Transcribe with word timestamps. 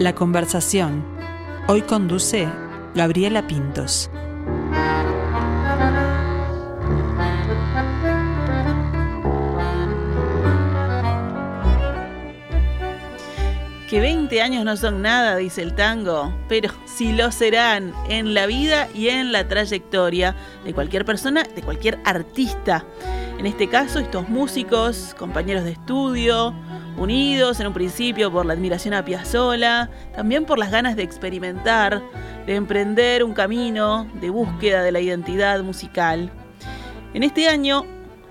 La 0.00 0.14
conversación. 0.14 1.04
Hoy 1.68 1.82
conduce 1.82 2.48
Gabriela 2.94 3.46
Pintos. 3.46 4.10
Que 13.90 14.00
20 14.00 14.40
años 14.40 14.64
no 14.64 14.78
son 14.78 15.02
nada, 15.02 15.36
dice 15.36 15.60
el 15.60 15.74
tango, 15.74 16.32
pero 16.48 16.70
sí 16.86 17.12
lo 17.12 17.30
serán 17.30 17.92
en 18.08 18.32
la 18.32 18.46
vida 18.46 18.88
y 18.94 19.08
en 19.08 19.32
la 19.32 19.48
trayectoria 19.48 20.34
de 20.64 20.72
cualquier 20.72 21.04
persona, 21.04 21.42
de 21.42 21.60
cualquier 21.60 22.00
artista. 22.06 22.86
En 23.36 23.44
este 23.44 23.68
caso, 23.68 23.98
estos 23.98 24.30
músicos, 24.30 25.14
compañeros 25.18 25.64
de 25.64 25.72
estudio, 25.72 26.54
unidos 26.96 27.60
en 27.60 27.66
un 27.66 27.72
principio 27.72 28.30
por 28.30 28.46
la 28.46 28.52
admiración 28.52 28.94
a 28.94 29.04
Piazzolla, 29.04 29.90
también 30.14 30.44
por 30.44 30.58
las 30.58 30.70
ganas 30.70 30.96
de 30.96 31.02
experimentar, 31.02 32.02
de 32.46 32.54
emprender 32.54 33.24
un 33.24 33.32
camino 33.32 34.06
de 34.20 34.30
búsqueda 34.30 34.82
de 34.82 34.92
la 34.92 35.00
identidad 35.00 35.62
musical. 35.62 36.30
En 37.14 37.22
este 37.22 37.48
año, 37.48 37.84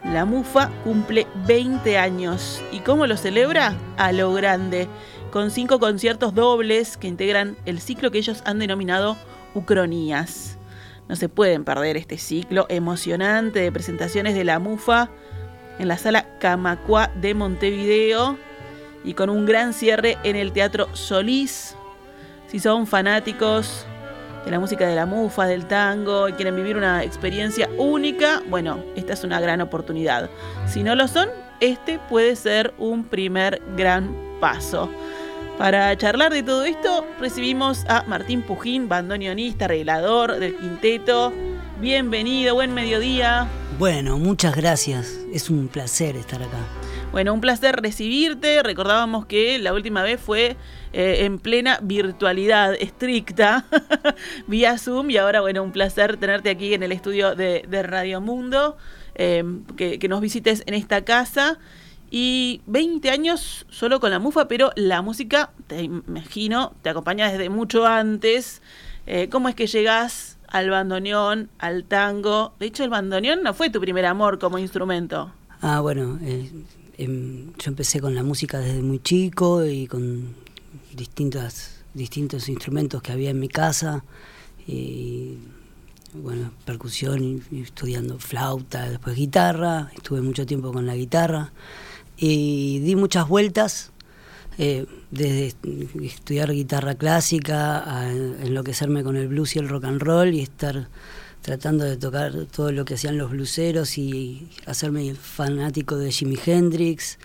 la 0.04 0.26
MUFA 0.26 0.70
cumple 0.84 1.28
20 1.48 1.98
años. 1.98 2.62
¿Y 2.72 2.80
cómo 2.80 3.06
lo 3.08 3.18
celebra? 3.18 3.76
A 3.98 4.12
lo 4.12 4.34
grande 4.34 4.88
con 5.32 5.52
cinco 5.52 5.80
conciertos 5.80 6.34
dobles 6.34 6.98
que 6.98 7.08
integran 7.08 7.58
el 7.66 7.80
ciclo 7.80 8.12
que 8.12 8.18
ellos 8.18 8.42
han 8.46 8.60
denominado 8.60 9.18
Ucronías. 9.54 10.58
No 11.08 11.16
se 11.16 11.30
pueden 11.30 11.66
perder 11.66 11.98
este 11.98 12.18
ciclo 12.18 12.66
emocionante 12.70 13.60
de 13.60 13.72
presentaciones 13.72 14.36
de 14.36 14.44
la 14.44 14.60
MUFA 14.60 15.10
en 15.80 15.88
la 15.88 15.98
sala 15.98 16.38
Camacua 16.40 17.12
de 17.16 17.34
Montevideo 17.34 18.38
y 19.04 19.14
con 19.14 19.30
un 19.30 19.46
gran 19.46 19.74
cierre 19.74 20.18
en 20.24 20.36
el 20.36 20.52
Teatro 20.52 20.88
Solís. 20.94 21.76
Si 22.48 22.60
son 22.60 22.88
fanáticos 22.88 23.86
de 24.46 24.52
la 24.52 24.60
música 24.60 24.88
de 24.88 24.96
la 24.96 25.06
mufa, 25.06 25.46
del 25.46 25.66
tango 25.66 26.30
y 26.30 26.34
quieren 26.34 26.56
vivir 26.56 26.78
una 26.78 27.04
experiencia 27.04 27.70
única, 27.78 28.42
bueno, 28.50 28.84
esta 28.96 29.14
es 29.14 29.24
una 29.24 29.40
gran 29.40 29.62
oportunidad. 29.62 30.30
Si 30.68 30.84
no 30.84 30.96
lo 30.96 31.08
son, 31.08 31.30
este 31.60 32.00
puede 32.10 32.36
ser 32.36 32.74
un 32.78 33.04
primer 33.04 33.62
gran 33.76 34.16
paso. 34.40 34.90
Para 35.58 35.96
charlar 35.98 36.32
de 36.32 36.42
todo 36.42 36.64
esto, 36.64 37.06
recibimos 37.20 37.86
a 37.90 38.04
Martín 38.04 38.42
Pujín, 38.44 38.88
bandoneonista, 38.88 39.66
arreglador 39.66 40.40
del 40.40 40.56
quinteto. 40.56 41.34
Bienvenido, 41.82 42.56
buen 42.56 42.74
mediodía. 42.74 43.48
Bueno, 43.78 44.18
muchas 44.18 44.56
gracias. 44.56 45.20
Es 45.34 45.50
un 45.50 45.68
placer 45.68 46.16
estar 46.16 46.42
acá. 46.42 46.79
Bueno, 47.12 47.34
un 47.34 47.42
placer 47.42 47.76
recibirte. 47.82 48.62
Recordábamos 48.64 49.26
que 49.26 49.58
la 49.60 49.74
última 49.74 50.04
vez 50.04 50.22
fue 50.22 50.56
eh, 50.94 51.26
en 51.26 51.40
plena 51.40 51.80
virtualidad 51.82 52.76
estricta, 52.76 53.66
vía 54.48 54.78
Zoom, 54.78 55.10
y 55.10 55.18
ahora, 55.18 55.42
bueno, 55.42 55.64
un 55.64 55.72
placer 55.72 56.18
tenerte 56.18 56.50
aquí 56.50 56.74
en 56.74 56.84
el 56.84 56.92
estudio 56.92 57.36
de, 57.36 57.64
Radio 57.84 58.22
Mundo, 58.22 58.78
que, 59.16 60.00
que 60.00 60.08
nos 60.08 60.22
visites 60.22 60.64
en 60.66 60.74
esta 60.76 61.04
casa. 61.04 61.60
Y 62.12 62.62
20 62.66 63.10
años 63.12 63.66
solo 63.70 64.00
con 64.00 64.10
la 64.10 64.20
mufa, 64.20 64.48
pero 64.48 64.72
la 64.76 65.02
música, 65.02 65.52
te 65.68 65.84
imagino, 65.84 66.74
te 66.82 66.90
acompaña 66.90 67.30
desde 67.32 67.50
mucho 67.50 67.86
antes. 67.86 68.62
Eh, 69.06 69.30
¿Cómo 69.30 69.50
es 69.50 69.56
que 69.56 69.68
llegás 69.68 70.40
al 70.48 70.70
bandoneón, 70.72 71.50
al 71.60 71.84
tango? 71.84 72.54
De 72.60 72.66
hecho, 72.66 72.84
el 72.84 72.90
bandoneón 72.90 73.44
no 73.44 73.54
fue 73.54 73.70
tu 73.70 73.80
primer 73.80 74.06
amor 74.06 74.40
como 74.40 74.58
instrumento. 74.58 75.32
Ah, 75.62 75.82
bueno, 75.82 76.18
eh, 76.24 76.50
em, 77.04 77.54
yo 77.58 77.70
empecé 77.70 78.00
con 78.00 78.16
la 78.16 78.24
música 78.24 78.60
desde 78.60 78.82
muy 78.82 79.00
chico 79.00 79.66
y 79.66 79.88
con 79.88 80.36
distintas, 80.94 81.84
distintos 81.94 82.50
instrumentos 82.50 83.02
que 83.02 83.12
había 83.12 83.30
en 83.30 83.40
mi 83.40 83.50
casa. 83.50 84.04
Y, 84.68 85.38
bueno, 86.14 86.52
percusión, 86.66 87.44
estudiando 87.52 88.20
flauta, 88.20 88.90
después 88.90 89.16
guitarra. 89.16 89.92
Estuve 89.96 90.22
mucho 90.22 90.46
tiempo 90.46 90.72
con 90.72 90.86
la 90.86 90.96
guitarra 90.96 91.52
y 92.20 92.80
di 92.80 92.96
muchas 92.96 93.28
vueltas, 93.28 93.92
eh, 94.58 94.86
desde 95.10 95.56
estudiar 96.04 96.52
guitarra 96.52 96.96
clásica 96.96 97.80
a 97.90 98.12
enloquecerme 98.12 99.04
con 99.04 99.16
el 99.16 99.30
blues 99.30 99.56
y 99.56 99.60
el 99.60 99.70
rock 99.70 99.86
and 99.86 100.02
roll 100.02 100.34
y 100.34 100.42
estar 100.42 100.90
tratando 101.42 101.86
de 101.86 101.98
tocar 101.98 102.34
todo 102.52 102.72
lo 102.72 102.86
que 102.86 102.96
hacían 102.96 103.18
los 103.18 103.32
blueseros 103.32 103.98
y 103.98 104.50
hacerme 104.66 105.16
fanático 105.16 105.98
de 105.98 106.12
Jimi 106.12 106.38
Hendrix 106.46 107.18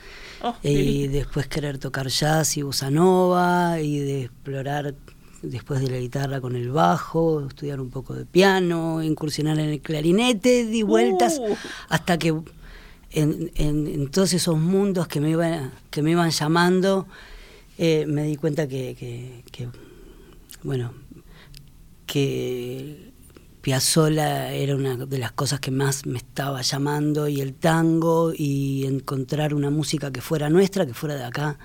oh, 0.43 0.55
y 0.63 1.09
después 1.09 1.47
querer 1.49 1.79
tocar 1.79 2.09
jazz 2.09 2.57
y 2.57 2.63
bossa 2.63 2.91
nova 2.91 3.81
y 3.81 3.99
de 3.99 4.23
explorar 4.25 4.95
después 5.43 5.81
de 5.81 5.91
la 5.91 5.99
guitarra 5.99 6.41
con 6.41 6.57
el 6.57 6.71
bajo, 6.71 7.47
estudiar 7.47 7.81
un 7.81 7.91
poco 7.91 8.15
de 8.15 8.25
piano, 8.25 9.03
incursionar 9.03 9.59
en 9.59 9.71
el 9.71 9.81
clarinete, 9.81 10.65
di 10.65 10.83
vueltas 10.83 11.39
uh. 11.39 11.55
hasta 11.89 12.19
que 12.19 12.35
en, 13.11 14.11
todos 14.11 14.33
esos 14.33 14.59
mundos 14.59 15.07
que 15.07 15.21
me 15.21 15.31
iban, 15.31 15.73
que 15.91 16.03
me 16.03 16.13
iban 16.13 16.31
llamando, 16.31 17.07
eh, 17.79 18.07
me 18.09 18.25
di 18.25 18.37
cuenta 18.37 18.67
que, 18.67 19.29
bueno, 20.63 20.93
que 22.07 23.13
Piazzolla 23.65 24.53
era 24.53 24.77
una 24.77 24.95
de 24.95 25.19
las 25.19 25.33
cosas 25.33 25.59
que 25.59 25.71
más 25.71 26.05
me 26.05 26.19
estaba 26.19 26.61
llamando 26.61 27.29
y 27.29 27.41
el 27.41 27.55
tango 27.55 28.35
y 28.37 28.85
encontrar 28.85 29.55
una 29.55 29.71
música 29.71 30.13
que 30.13 30.21
fuera 30.21 30.51
nuestra, 30.51 30.85
que 30.85 30.93
fuera 30.93 31.15
de 31.15 31.25
acá. 31.25 31.59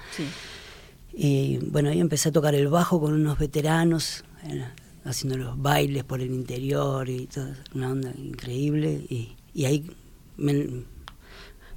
Y 1.14 1.58
bueno, 1.58 1.90
ahí 1.90 2.00
empecé 2.00 2.30
a 2.30 2.32
tocar 2.32 2.56
el 2.56 2.70
bajo 2.70 3.02
con 3.02 3.14
unos 3.14 3.38
veteranos, 3.38 4.24
eh, 4.44 4.64
haciendo 5.04 5.38
los 5.38 5.62
bailes 5.62 6.06
por 6.06 6.22
el 6.22 6.32
interior 6.32 7.10
y 7.10 7.28
toda 7.28 7.54
una 7.76 7.92
onda 7.92 8.14
increíble. 8.18 9.06
Y, 9.10 9.36
y 9.54 9.66
ahí 9.66 9.86
me, 10.38 10.86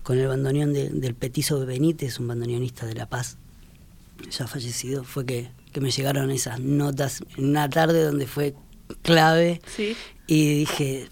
con 0.05 0.21
el 0.21 0.29
bandoneón 0.29 0.73
del 0.73 1.15
Petizo 1.17 1.67
Benítez, 1.67 2.21
un 2.21 2.29
bandoneonista 2.29 2.87
de 2.87 2.95
La 2.95 3.09
Paz, 3.09 3.39
ya 4.31 4.47
fallecido, 4.47 5.03
fue 5.03 5.27
que, 5.27 5.51
me 5.81 5.91
llegaron 5.91 6.31
esas 6.31 6.61
notas 6.61 7.25
en 7.37 7.47
una 7.47 7.69
tarde 7.69 8.05
donde 8.05 8.29
fue 8.29 8.55
clave 9.03 9.61
y 10.27 10.55
dije, 10.61 11.09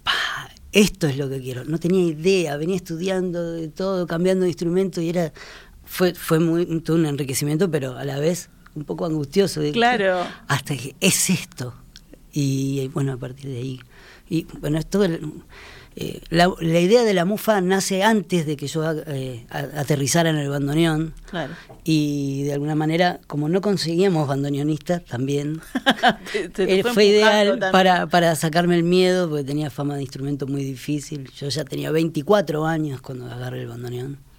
esto 0.72 1.06
es 1.06 1.16
lo 1.16 1.28
que 1.28 1.41
quiero. 1.41 1.64
No 1.64 1.78
tenía 1.78 2.04
idea, 2.04 2.56
venía 2.56 2.76
estudiando 2.76 3.52
de 3.52 3.68
todo, 3.68 4.06
cambiando 4.06 4.44
de 4.44 4.50
instrumento 4.50 5.00
y 5.00 5.08
era 5.08 5.32
fue 5.84 6.14
fue 6.14 6.38
muy 6.38 6.80
todo 6.80 6.96
un 6.96 7.06
enriquecimiento, 7.06 7.70
pero 7.70 7.96
a 7.96 8.04
la 8.04 8.18
vez 8.18 8.50
un 8.74 8.84
poco 8.84 9.04
angustioso. 9.04 9.60
Claro. 9.72 10.24
Hasta 10.46 10.76
que 10.76 10.94
es 11.00 11.30
esto. 11.30 11.74
Y 12.32 12.88
bueno, 12.88 13.12
a 13.12 13.16
partir 13.16 13.50
de 13.50 13.56
ahí. 13.59 13.80
Y 14.28 14.44
bueno, 14.60 14.78
es 14.78 14.86
todo 14.86 15.04
el, 15.04 15.21
eh, 15.97 16.21
la, 16.31 16.48
idea 16.60 17.03
de 17.03 17.15
la 17.15 17.25
mufa 17.25 17.60
nace 17.60 18.04
antes 18.04 18.47
de 18.47 18.57
que 18.57 18.69
yo 18.69 18.83
eh, 19.07 19.45
aterrizara 19.51 20.31
en 20.31 20.37
el 20.37 20.48
bandoneón. 20.48 21.15
Y 21.84 22.45
de 22.45 22.54
alguna 22.54 22.75
manera, 22.75 23.21
como 23.27 23.48
no 23.48 23.60
conseguíamos 23.60 24.28
bandoneonistas, 24.28 25.04
también 25.04 25.60
eh, 26.34 26.83
fue, 26.95 27.07
ideal 27.07 27.59
Para, 27.72 28.07
para 28.07 28.37
sacarme 28.37 28.77
el 28.77 28.84
miedo, 28.84 29.28
porque 29.28 29.45
tenía 29.45 29.71
fama 29.71 29.97
de 29.97 30.03
instrumento 30.03 30.47
muy 30.47 30.63
difícil. 30.63 31.31
Yo 31.37 31.48
ya 31.48 31.65
tenía 31.65 31.91
24 31.91 32.66
años 32.66 33.01
cuando 33.01 33.27
agarré 33.27 33.63
el 33.63 33.69
bandoneón. 33.69 34.29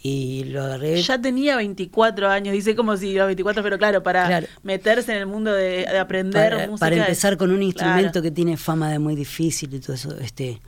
Y 0.00 0.44
lo 0.44 0.62
agarré. 0.62 1.02
Ya 1.02 1.20
tenía 1.20 1.56
24 1.56 2.28
años, 2.28 2.52
dice 2.52 2.76
como 2.76 2.96
si 2.96 3.08
iba 3.08 3.26
24, 3.26 3.62
pero 3.62 3.78
claro, 3.78 4.02
para 4.02 4.44
meterse 4.62 5.12
en 5.12 5.18
el 5.18 5.26
mundo 5.26 5.52
de, 5.52 5.88
aprender 5.88 6.52
para, 6.52 6.66
música. 6.68 6.86
Para 6.86 6.96
empezar 6.96 7.36
con 7.36 7.50
un 7.50 7.62
instrumento 7.62 8.22
que 8.22 8.30
tiene 8.30 8.56
fama 8.56 8.90
de 8.90 9.00
muy 9.00 9.16
difícil 9.16 9.74
y 9.74 9.80
todo 9.80 9.94
eso, 9.94 10.16
este, 10.18 10.60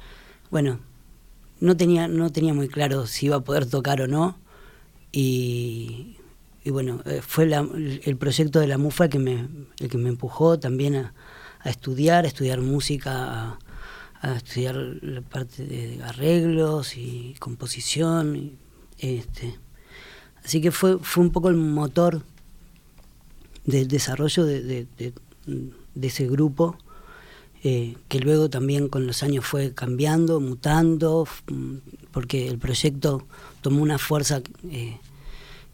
bueno, 0.51 0.81
no 1.61 1.77
tenía, 1.77 2.09
no 2.09 2.31
tenía 2.33 2.55
muy 2.55 2.69
claro 2.69 3.07
si 3.07 3.27
iba 3.27 3.37
a 3.37 3.41
poder 3.41 3.67
tocar 3.67 4.01
o 4.01 4.09
no. 4.09 4.37
Y, 5.13 6.17
bueno, 6.67 7.01
eh, 7.05 7.21
fue 7.23 7.45
el 7.45 8.17
proyecto 8.17 8.59
de 8.61 8.67
la 8.67 8.79
MUFA 8.79 9.09
que 9.09 9.19
me, 9.19 9.49
el 9.79 9.89
que 9.89 9.99
me 9.99 10.09
empujó 10.09 10.59
también 10.59 10.97
a, 10.97 11.15
estudiar, 11.65 12.25
a 12.25 12.29
estudiar 12.29 12.61
música, 12.61 13.59
a, 14.21 14.37
estudiar 14.37 14.75
la 14.75 15.21
parte 15.21 15.65
de 15.65 16.03
arreglos 16.03 16.97
y 16.97 17.37
composición. 17.39 18.37
Y, 18.37 18.59
este, 19.01 19.59
así 20.45 20.61
que 20.61 20.71
fue, 20.71 20.99
fue 20.99 21.25
un 21.25 21.31
poco 21.31 21.49
el 21.49 21.57
motor 21.57 22.23
del 23.65 23.89
desarrollo 23.89 24.45
de, 24.45 24.87
ese 26.01 26.27
grupo, 26.27 26.77
eh, 27.63 27.97
que 28.09 28.21
luego 28.21 28.49
también 28.49 28.89
con 28.89 29.07
los 29.07 29.23
años 29.23 29.45
fue 29.45 29.75
cambiando, 29.75 30.41
mutando, 30.41 31.27
porque 32.13 32.49
el 32.49 32.59
proyecto 32.59 33.27
tomó 33.61 33.83
una 33.83 33.99
fuerza 33.99 34.43
eh, 34.71 34.99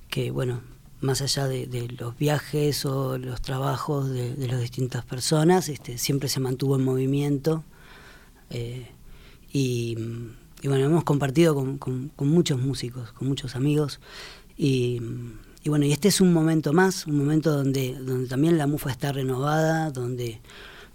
que, 0.09 0.31
bueno, 0.31 0.61
más 1.01 1.21
allá 1.21 1.47
de, 1.47 1.89
los 1.99 2.17
viajes 2.17 2.85
o 2.85 3.19
los 3.19 3.41
trabajos 3.43 4.11
de, 4.11 4.35
las 4.49 4.61
distintas 4.61 5.05
personas, 5.05 5.69
este, 5.69 5.99
siempre 5.99 6.29
se 6.29 6.41
mantuvo 6.41 6.77
en 6.77 6.85
movimiento. 6.85 7.65
Eh, 8.51 8.89
y 9.53 9.97
y 10.67 10.69
bueno, 10.69 10.87
hemos 10.87 11.05
compartido 11.05 11.55
con, 11.55 12.11
muchos 12.19 12.61
músicos, 12.61 13.13
con 13.13 13.29
muchos 13.29 13.55
amigos 13.55 14.01
y, 14.57 15.01
bueno, 15.65 15.85
y 15.85 15.93
este 15.93 16.09
es 16.09 16.21
un 16.21 16.33
momento 16.33 16.73
más, 16.73 17.07
un 17.07 17.17
momento 17.19 17.53
donde, 17.53 17.95
donde 17.95 18.27
también 18.27 18.59
la 18.59 18.67
mufa 18.67 18.91
está 18.91 19.13
renovada, 19.13 19.93
donde 19.93 20.41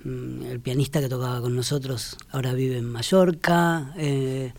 mm, 0.04 0.44
el 0.44 0.60
pianista 0.60 1.00
que 1.00 1.08
tocaba 1.08 1.40
con 1.40 1.56
nosotros 1.56 2.18
ahora 2.32 2.54
vive 2.54 2.80
en 2.80 2.86
Mallorca, 2.86 3.94
eh, 3.96 4.52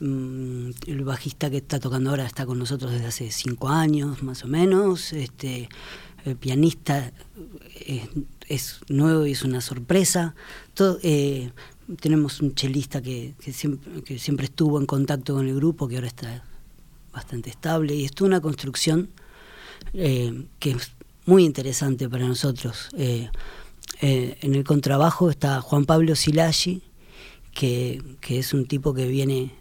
mm, 0.00 0.70
el 0.86 1.02
bajista 1.02 1.48
que 1.48 1.56
está 1.56 1.80
tocando 1.80 2.10
ahora 2.10 2.26
está 2.26 2.44
con 2.44 2.58
nosotros 2.58 2.92
desde 2.92 3.06
hace 3.06 3.30
cinco 3.30 3.70
años 3.70 4.22
más 4.22 4.44
o 4.44 4.48
menos, 4.48 5.14
este, 5.14 5.70
el 6.26 6.36
pianista 6.36 7.10
es, 8.46 8.80
nuevo 8.88 9.24
y 9.24 9.32
es 9.32 9.44
una 9.44 9.62
sorpresa. 9.62 10.34
Todo, 10.74 10.98
eh, 11.02 11.52
tenemos 12.00 12.40
un 12.40 12.54
chelista 12.54 13.00
que, 13.00 13.34
siempre, 13.40 14.02
que 14.02 14.18
siempre 14.18 14.46
estuvo 14.46 14.78
en 14.78 14.86
contacto 14.86 15.34
con 15.34 15.46
el 15.46 15.54
grupo, 15.54 15.88
que 15.88 15.96
ahora 15.96 16.08
está 16.08 16.44
bastante 17.12 17.50
estable, 17.50 17.94
y 17.94 18.04
es 18.04 18.12
una 18.20 18.40
construcción 18.40 19.08
eh, 19.94 20.44
que 20.58 20.72
es 20.72 20.92
muy 21.24 21.44
interesante 21.44 22.08
para 22.08 22.26
nosotros. 22.26 22.88
Eh, 22.96 23.30
en 24.00 24.54
el 24.54 24.64
contrabajo 24.64 25.30
está 25.30 25.60
Juan 25.60 25.84
Pablo 25.84 26.14
Silagi, 26.14 26.82
que, 27.52 28.02
es 28.28 28.52
un 28.52 28.66
tipo 28.66 28.94
que 28.94 29.08
viene 29.08 29.52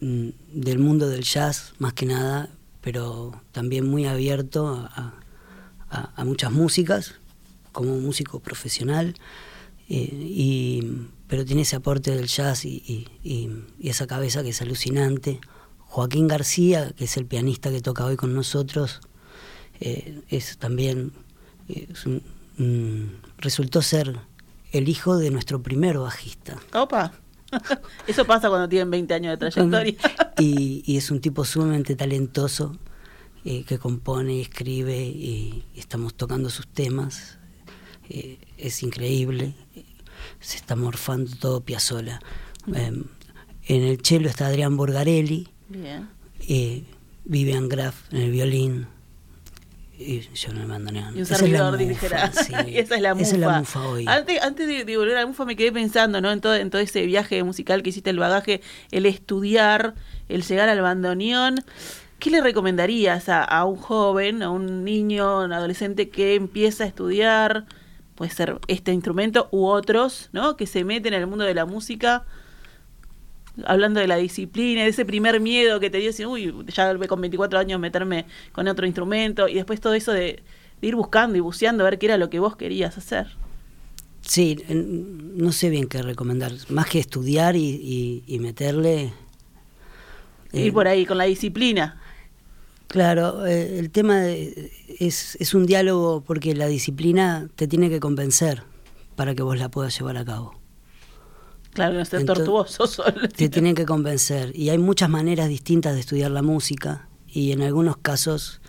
mm, 0.00 0.28
del 0.52 0.78
mundo 0.78 1.08
del 1.08 1.24
jazz, 1.24 1.72
más 1.78 1.94
que 1.94 2.06
nada, 2.06 2.50
pero 2.80 3.32
también 3.52 3.88
muy 3.88 4.06
abierto 4.06 4.68
a, 4.68 5.14
a 5.90 6.24
muchas 6.24 6.52
músicas, 6.52 7.14
como 7.72 7.96
músico 7.98 8.40
profesional, 8.40 9.14
eh, 9.88 10.10
y, 10.12 10.82
pero 11.28 11.44
tiene 11.44 11.62
ese 11.62 11.76
aporte 11.76 12.10
del 12.14 12.26
jazz 12.26 12.64
y, 12.64 13.06
esa 13.80 14.06
cabeza 14.06 14.42
que 14.42 14.48
es 14.50 14.62
alucinante. 14.62 15.40
Joaquín 15.78 16.26
García, 16.26 16.92
que 16.96 17.04
es 17.04 17.16
el 17.16 17.26
pianista 17.26 17.70
que 17.70 17.80
toca 17.80 18.04
hoy 18.04 18.16
con 18.16 18.34
nosotros, 18.34 19.00
eh, 19.80 20.22
es 20.28 20.58
también 20.58 21.12
resultó 23.38 23.82
ser 23.82 24.18
el 24.72 24.88
hijo 24.88 25.16
de 25.16 25.30
nuestro 25.30 25.62
primer 25.62 25.98
bajista. 25.98 26.58
Opa. 26.74 27.12
Eso 28.06 28.24
pasa 28.24 28.48
cuando 28.48 28.68
tienen 28.68 28.90
20 28.90 29.14
años 29.14 29.32
de 29.32 29.36
trayectoria. 29.36 29.94
y, 30.38 30.96
es 30.96 31.10
un 31.10 31.20
tipo 31.20 31.44
sumamente 31.44 31.96
talentoso 31.96 32.76
eh, 33.44 33.64
que 33.64 33.78
compone, 33.78 34.40
escribe 34.40 34.98
y, 34.98 35.64
estamos 35.74 36.14
tocando 36.14 36.50
sus 36.50 36.68
temas. 36.68 37.38
Eh, 38.10 38.38
es 38.56 38.82
increíble, 38.82 39.54
se 40.40 40.56
está 40.56 40.76
morfando 40.76 41.30
todo 41.38 41.60
Piazzola. 41.60 42.20
Em, 42.74 43.04
en 43.66 43.82
el 43.82 44.00
cello 44.02 44.28
está 44.28 44.46
Adrián 44.46 44.76
Borgarelli, 44.76 45.48
eh, 46.48 46.84
Vivian 47.24 47.68
Graf 47.68 48.12
en 48.12 48.22
el 48.22 48.30
violín. 48.30 48.86
Y 49.98 50.20
yo 50.20 50.52
no 50.52 50.60
me 50.60 50.66
mando 50.66 50.92
nada. 50.92 51.10
Y 51.14 51.18
un 51.18 51.26
servidor 51.26 51.76
dijera. 51.76 52.26
esa 52.68 52.94
es 52.94 53.02
la 53.02 53.14
mufa. 53.14 53.26
Esa 53.26 53.34
es 53.34 53.40
la 53.40 53.58
mufa 53.58 53.88
hoy. 53.88 54.04
Antes, 54.06 54.40
antes 54.40 54.86
de, 54.86 54.96
volver 54.96 55.16
a 55.16 55.20
la 55.20 55.26
mufa 55.26 55.44
me 55.44 55.56
quedé 55.56 55.72
pensando, 55.72 56.20
¿no? 56.20 56.30
En 56.30 56.40
todo, 56.40 56.54
en 56.54 56.70
todo 56.70 56.80
ese 56.80 57.04
viaje 57.04 57.42
musical 57.42 57.82
que 57.82 57.90
hiciste, 57.90 58.10
el 58.10 58.18
bagaje, 58.18 58.60
el 58.92 59.06
estudiar, 59.06 59.94
el 60.28 60.44
llegar 60.44 60.68
al 60.68 60.80
bandoneón. 60.80 61.56
¿Qué 62.20 62.30
le 62.30 62.40
recomendarías 62.40 63.28
a, 63.28 63.42
a 63.42 63.64
un 63.64 63.76
joven, 63.76 64.42
a 64.42 64.50
un 64.50 64.84
niño, 64.84 65.44
un 65.44 65.52
adolescente 65.52 66.08
que 66.08 66.36
empieza 66.36 66.84
a 66.84 66.86
estudiar? 66.86 67.66
Puede 68.18 68.32
ser 68.32 68.58
este 68.66 68.92
instrumento 68.92 69.48
u 69.52 69.66
otros, 69.66 70.28
¿no? 70.32 70.56
Que 70.56 70.66
se 70.66 70.82
meten 70.82 71.14
en 71.14 71.20
el 71.20 71.28
mundo 71.28 71.44
de 71.44 71.54
la 71.54 71.66
música, 71.66 72.24
hablando 73.64 74.00
de 74.00 74.08
la 74.08 74.16
disciplina, 74.16 74.82
de 74.82 74.88
ese 74.88 75.04
primer 75.04 75.38
miedo 75.38 75.78
que 75.78 75.88
te 75.88 75.98
dio, 75.98 76.10
uy, 76.28 76.52
ya 76.66 76.98
con 77.06 77.20
24 77.20 77.60
años 77.60 77.78
meterme 77.78 78.26
con 78.50 78.66
otro 78.66 78.86
instrumento, 78.86 79.46
y 79.46 79.54
después 79.54 79.80
todo 79.80 79.94
eso 79.94 80.10
de, 80.10 80.42
ir 80.80 80.96
buscando 80.96 81.38
y 81.38 81.40
buceando 81.40 81.84
a 81.84 81.90
ver 81.90 82.00
qué 82.00 82.06
era 82.06 82.16
lo 82.16 82.28
que 82.28 82.40
vos 82.40 82.56
querías 82.56 82.98
hacer. 82.98 83.28
Sí, 84.22 84.64
no 84.68 85.52
sé 85.52 85.70
bien 85.70 85.86
qué 85.86 86.02
recomendar, 86.02 86.50
más 86.70 86.88
que 86.88 86.98
estudiar 86.98 87.54
y, 87.54 88.36
meterle... 88.40 89.12
ir 90.52 90.66
eh, 90.66 90.72
por 90.72 90.88
ahí, 90.88 91.06
con 91.06 91.18
la 91.18 91.24
disciplina. 91.24 92.00
Claro, 92.88 93.46
eh, 93.46 93.78
el 93.78 93.90
tema 93.90 94.28
es, 94.28 95.36
es 95.38 95.54
un 95.54 95.66
diálogo 95.66 96.22
porque 96.26 96.54
la 96.54 96.66
disciplina 96.66 97.48
te 97.54 97.68
tiene 97.68 97.90
que 97.90 98.00
convencer 98.00 98.64
para 99.14 99.34
que 99.34 99.42
vos 99.42 99.58
la 99.58 99.68
puedas 99.70 99.96
llevar 99.98 100.16
a 100.16 100.24
cabo. 100.24 100.58
Claro, 101.74 101.94
no 101.94 102.00
estés 102.00 102.24
tortuoso 102.24 102.86
solo. 102.88 103.28
Te 103.28 103.48
tienen 103.48 103.74
que 103.74 103.84
convencer. 103.84 104.52
Y 104.56 104.70
hay 104.70 104.78
muchas 104.78 105.10
maneras 105.10 105.48
distintas 105.48 105.94
de 105.94 106.00
estudiar 106.00 106.30
la 106.30 106.42
música 106.42 107.08
y 107.28 107.52
en 107.52 107.62
algunos 107.62 107.98
casos, 107.98 108.60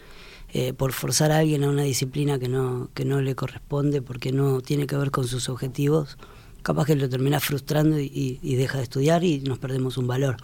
eh, 0.51 0.73
por 0.73 0.91
forzar 0.91 1.31
a 1.31 1.37
alguien 1.37 1.63
a 1.63 1.69
una 1.69 1.83
disciplina 1.83 2.39
que 2.39 2.49
no, 2.49 2.89
que 2.93 3.05
no 3.05 3.21
le 3.21 3.35
corresponde 3.35 4.01
porque 4.01 4.31
no 4.31 4.61
tiene 4.61 4.85
que 4.85 4.97
ver 4.97 5.11
con 5.11 5.27
sus 5.27 5.47
objetivos, 5.47 6.17
capaz 6.61 6.85
que 6.85 6.95
lo 6.95 7.07
termina 7.07 7.39
frustrando 7.39 7.99
y, 7.99 8.39
y 8.41 8.55
deja 8.55 8.77
de 8.77 8.83
estudiar 8.83 9.23
y 9.23 9.39
nos 9.39 9.59
perdemos 9.59 9.97
un 9.97 10.07
valor. 10.07 10.37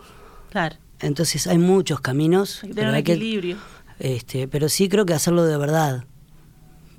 Claro. 0.49 0.77
Entonces 0.99 1.47
hay 1.47 1.57
muchos 1.57 2.01
caminos. 2.01 2.63
Hay 2.63 2.69
que 2.69 2.75
tener 2.75 2.89
un 2.89 2.95
equilibrio. 2.95 3.57
este, 3.99 4.47
pero 4.47 4.69
sí 4.69 4.89
creo 4.89 5.05
que 5.05 5.13
hacerlo 5.13 5.43
de 5.43 5.57
verdad 5.57 6.05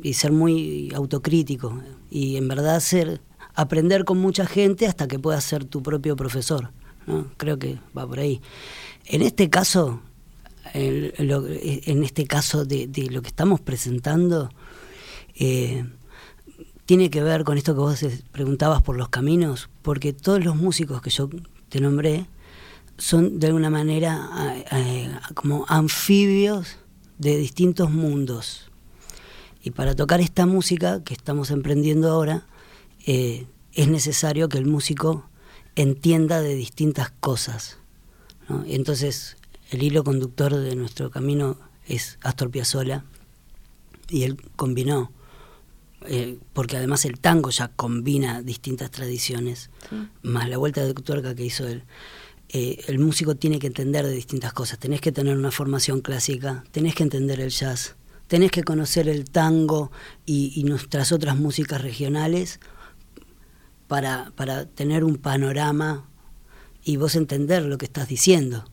y 0.03 0.15
ser 0.15 0.33
muy 0.33 0.93
autocrítico 0.95 1.83
y 2.11 2.37
en 2.37 2.49
verdad 2.49 2.81
ser 2.81 3.21
aprender 3.55 4.05
con 4.05 4.19
mucha 4.19 4.47
gente 4.47 4.87
hasta 4.87 5.09
que 5.09 5.19
puedas 5.19 5.43
ser 5.43 5.65
tu 5.65 5.83
propio 5.83 6.17
profesor. 6.17 6.73
¿no? 7.07 7.27
Creo 7.37 7.59
que 7.59 7.79
va 7.97 8.07
por 8.07 8.19
ahí. 8.19 8.41
En 9.07 9.23
este 9.23 9.49
caso, 9.49 10.01
en, 10.75 12.05
este 12.05 12.27
caso 12.27 12.65
de, 12.65 12.89
lo 13.11 13.23
que 13.23 13.29
estamos 13.29 13.61
presentando, 13.61 14.51
eh, 15.35 15.85
tiene 16.85 17.11
que 17.11 17.23
ver 17.23 17.45
con 17.45 17.57
esto 17.57 17.75
que 17.75 17.81
vos 17.81 18.05
preguntabas 18.31 18.83
por 18.83 18.97
los 18.97 19.09
caminos, 19.09 19.71
porque 19.83 20.13
todos 20.13 20.45
los 20.45 20.57
músicos 20.57 21.01
que 21.01 21.11
yo 21.11 21.29
te 21.69 21.81
nombré, 21.81 22.27
son 22.99 23.39
de 23.39 23.49
alguna 23.49 23.71
manera 23.71 24.65
como 25.35 25.65
anfibios 25.69 26.77
de 27.19 27.37
distintos 27.37 27.91
mundos. 27.91 28.71
Y 29.63 29.71
para 29.71 29.95
tocar 29.97 30.21
esta 30.21 30.47
música 30.47 31.03
que 31.03 31.15
estamos 31.15 31.51
emprendiendo 31.51 32.11
ahora, 32.11 32.47
eh, 33.07 33.47
es 33.73 33.89
necesario 33.89 34.49
que 34.49 34.59
el 34.59 34.67
músico 34.67 35.29
entienda 35.75 36.41
de 36.41 36.55
distintas 36.55 37.11
cosas. 37.11 37.79
Entonces, 38.67 39.37
el 39.71 39.83
hilo 39.83 40.05
conductor 40.05 40.55
de 40.55 40.77
nuestro 40.77 41.11
camino 41.11 41.59
es 41.87 42.19
Astor 42.23 42.51
Piazzolla, 42.51 43.05
y 44.09 44.23
él 44.23 44.37
combinó, 44.57 45.11
eh, 46.07 46.39
porque 46.53 46.77
además 46.77 47.05
el 47.05 47.19
tango 47.19 47.51
ya 47.51 47.69
combina 47.69 48.43
distintas 48.43 48.91
tradiciones, 48.91 49.71
más 50.23 50.49
la 50.49 50.59
vuelta 50.59 50.85
de 50.85 50.95
tuerca 50.95 51.35
que 51.35 51.45
hizo 51.45 51.67
él. 51.67 51.83
Eh, 52.51 52.85
el 52.87 52.99
músico 52.99 53.35
tiene 53.35 53.59
que 53.59 53.67
entender 53.67 54.07
de 54.07 54.13
distintas 54.13 54.53
cosas. 54.53 54.79
Tenés 54.79 55.01
que 55.01 55.13
tener 55.13 55.37
una 55.37 55.51
formación 55.51 56.01
clásica, 56.01 56.65
tenés 56.71 56.95
que 56.95 57.03
entender 57.03 57.41
el 57.41 57.51
jazz, 57.51 57.97
tenés 58.29 58.51
que 58.51 58.63
conocer 58.63 59.09
el 59.09 59.29
tango 59.31 59.91
y, 60.25 60.63
nuestras 60.65 61.13
otras 61.13 61.37
músicas 61.37 61.83
regionales 61.83 62.61
para, 63.89 64.33
tener 64.75 65.05
un 65.05 65.17
panorama 65.17 66.09
y 66.85 66.97
vos 66.97 67.17
entender 67.17 67.65
lo 67.65 67.79
que 67.79 67.87
estás 67.87 68.09
diciendo. 68.09 68.65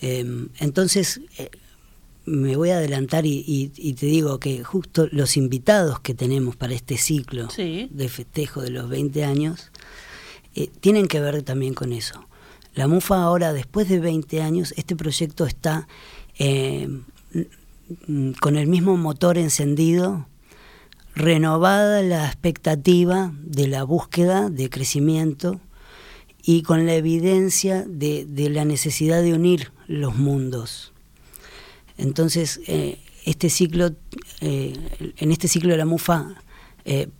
Em, 0.00 0.48
entonces, 0.58 1.20
eh, 1.38 1.50
me 2.24 2.56
voy 2.56 2.70
a 2.70 2.78
adelantar 2.78 3.24
y, 3.26 3.68
te 3.68 4.06
digo 4.06 4.38
que 4.38 4.62
justo 4.64 5.08
los 5.10 5.36
invitados 5.36 6.00
que 6.00 6.14
tenemos 6.14 6.56
para 6.56 6.74
este 6.74 6.96
ciclo 6.96 7.48
de 7.56 8.08
festejo 8.08 8.62
de 8.62 8.70
los 8.70 8.88
20 8.88 9.24
años 9.24 9.70
eh, 10.54 10.68
tienen 10.80 11.08
que 11.08 11.20
ver 11.20 11.42
también 11.42 11.74
con 11.74 11.92
eso. 11.92 12.26
La 12.74 12.88
MUFA 12.88 13.22
ahora, 13.22 13.52
después 13.52 13.88
de 13.88 14.00
20 14.00 14.40
años, 14.40 14.72
este 14.76 14.96
proyecto 14.96 15.44
está 15.44 15.88
eh, 16.38 16.88
con 18.40 18.56
el 18.56 18.66
mismo 18.66 18.96
motor 18.96 19.36
encendido, 19.36 20.26
renovada 21.14 22.02
la 22.02 22.26
expectativa 22.26 23.32
de 23.42 23.68
la 23.68 23.84
búsqueda 23.84 24.48
de 24.48 24.70
crecimiento 24.70 25.60
y 26.42 26.62
con 26.62 26.86
la 26.86 26.94
evidencia 26.94 27.84
de, 27.86 28.26
la 28.50 28.64
necesidad 28.64 29.22
de 29.22 29.34
unir 29.34 29.70
los 29.86 30.16
mundos. 30.16 30.94
Entonces, 31.98 32.60
eh, 32.66 32.98
este 33.26 33.50
ciclo, 33.50 33.90
eh, 34.40 34.72
en 35.18 35.30
este 35.30 35.46
ciclo 35.46 35.72
de 35.72 35.76
la 35.76 35.84
MUFA 35.84 36.42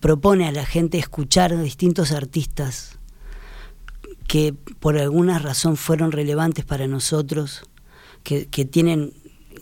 propone 0.01 0.49
a 0.49 0.53
la 0.53 0.67
gente 0.67 0.99
escuchar 0.99 1.53
a 1.53 1.63
distintos 1.63 2.11
artistas 2.11 2.99
que 4.27 4.55
por 4.81 4.99
alguna 4.99 5.39
razón 5.39 5.77
fueron 5.77 6.13
relevantes 6.13 6.65
para 6.65 6.87
nosotros, 6.87 7.63
que, 8.23 8.47
tienen 8.65 9.13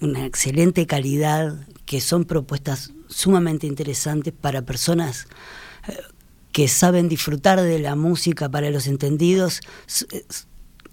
una 0.01 0.27
excelente 0.27 0.87
calidad, 0.87 1.67
que 1.87 2.01
son 2.01 2.25
propuestas 2.25 2.93
sumamente 3.09 3.67
interesantes 3.67 4.33
para 4.39 4.63
personas 4.63 5.27
eh, 5.89 5.97
que 6.53 6.69
saben 6.69 7.09
disfrutar 7.09 7.61
de 7.61 7.79
la 7.79 7.97
música 7.97 8.49
para 8.49 8.71
los 8.71 8.87
entendidos, 8.87 9.61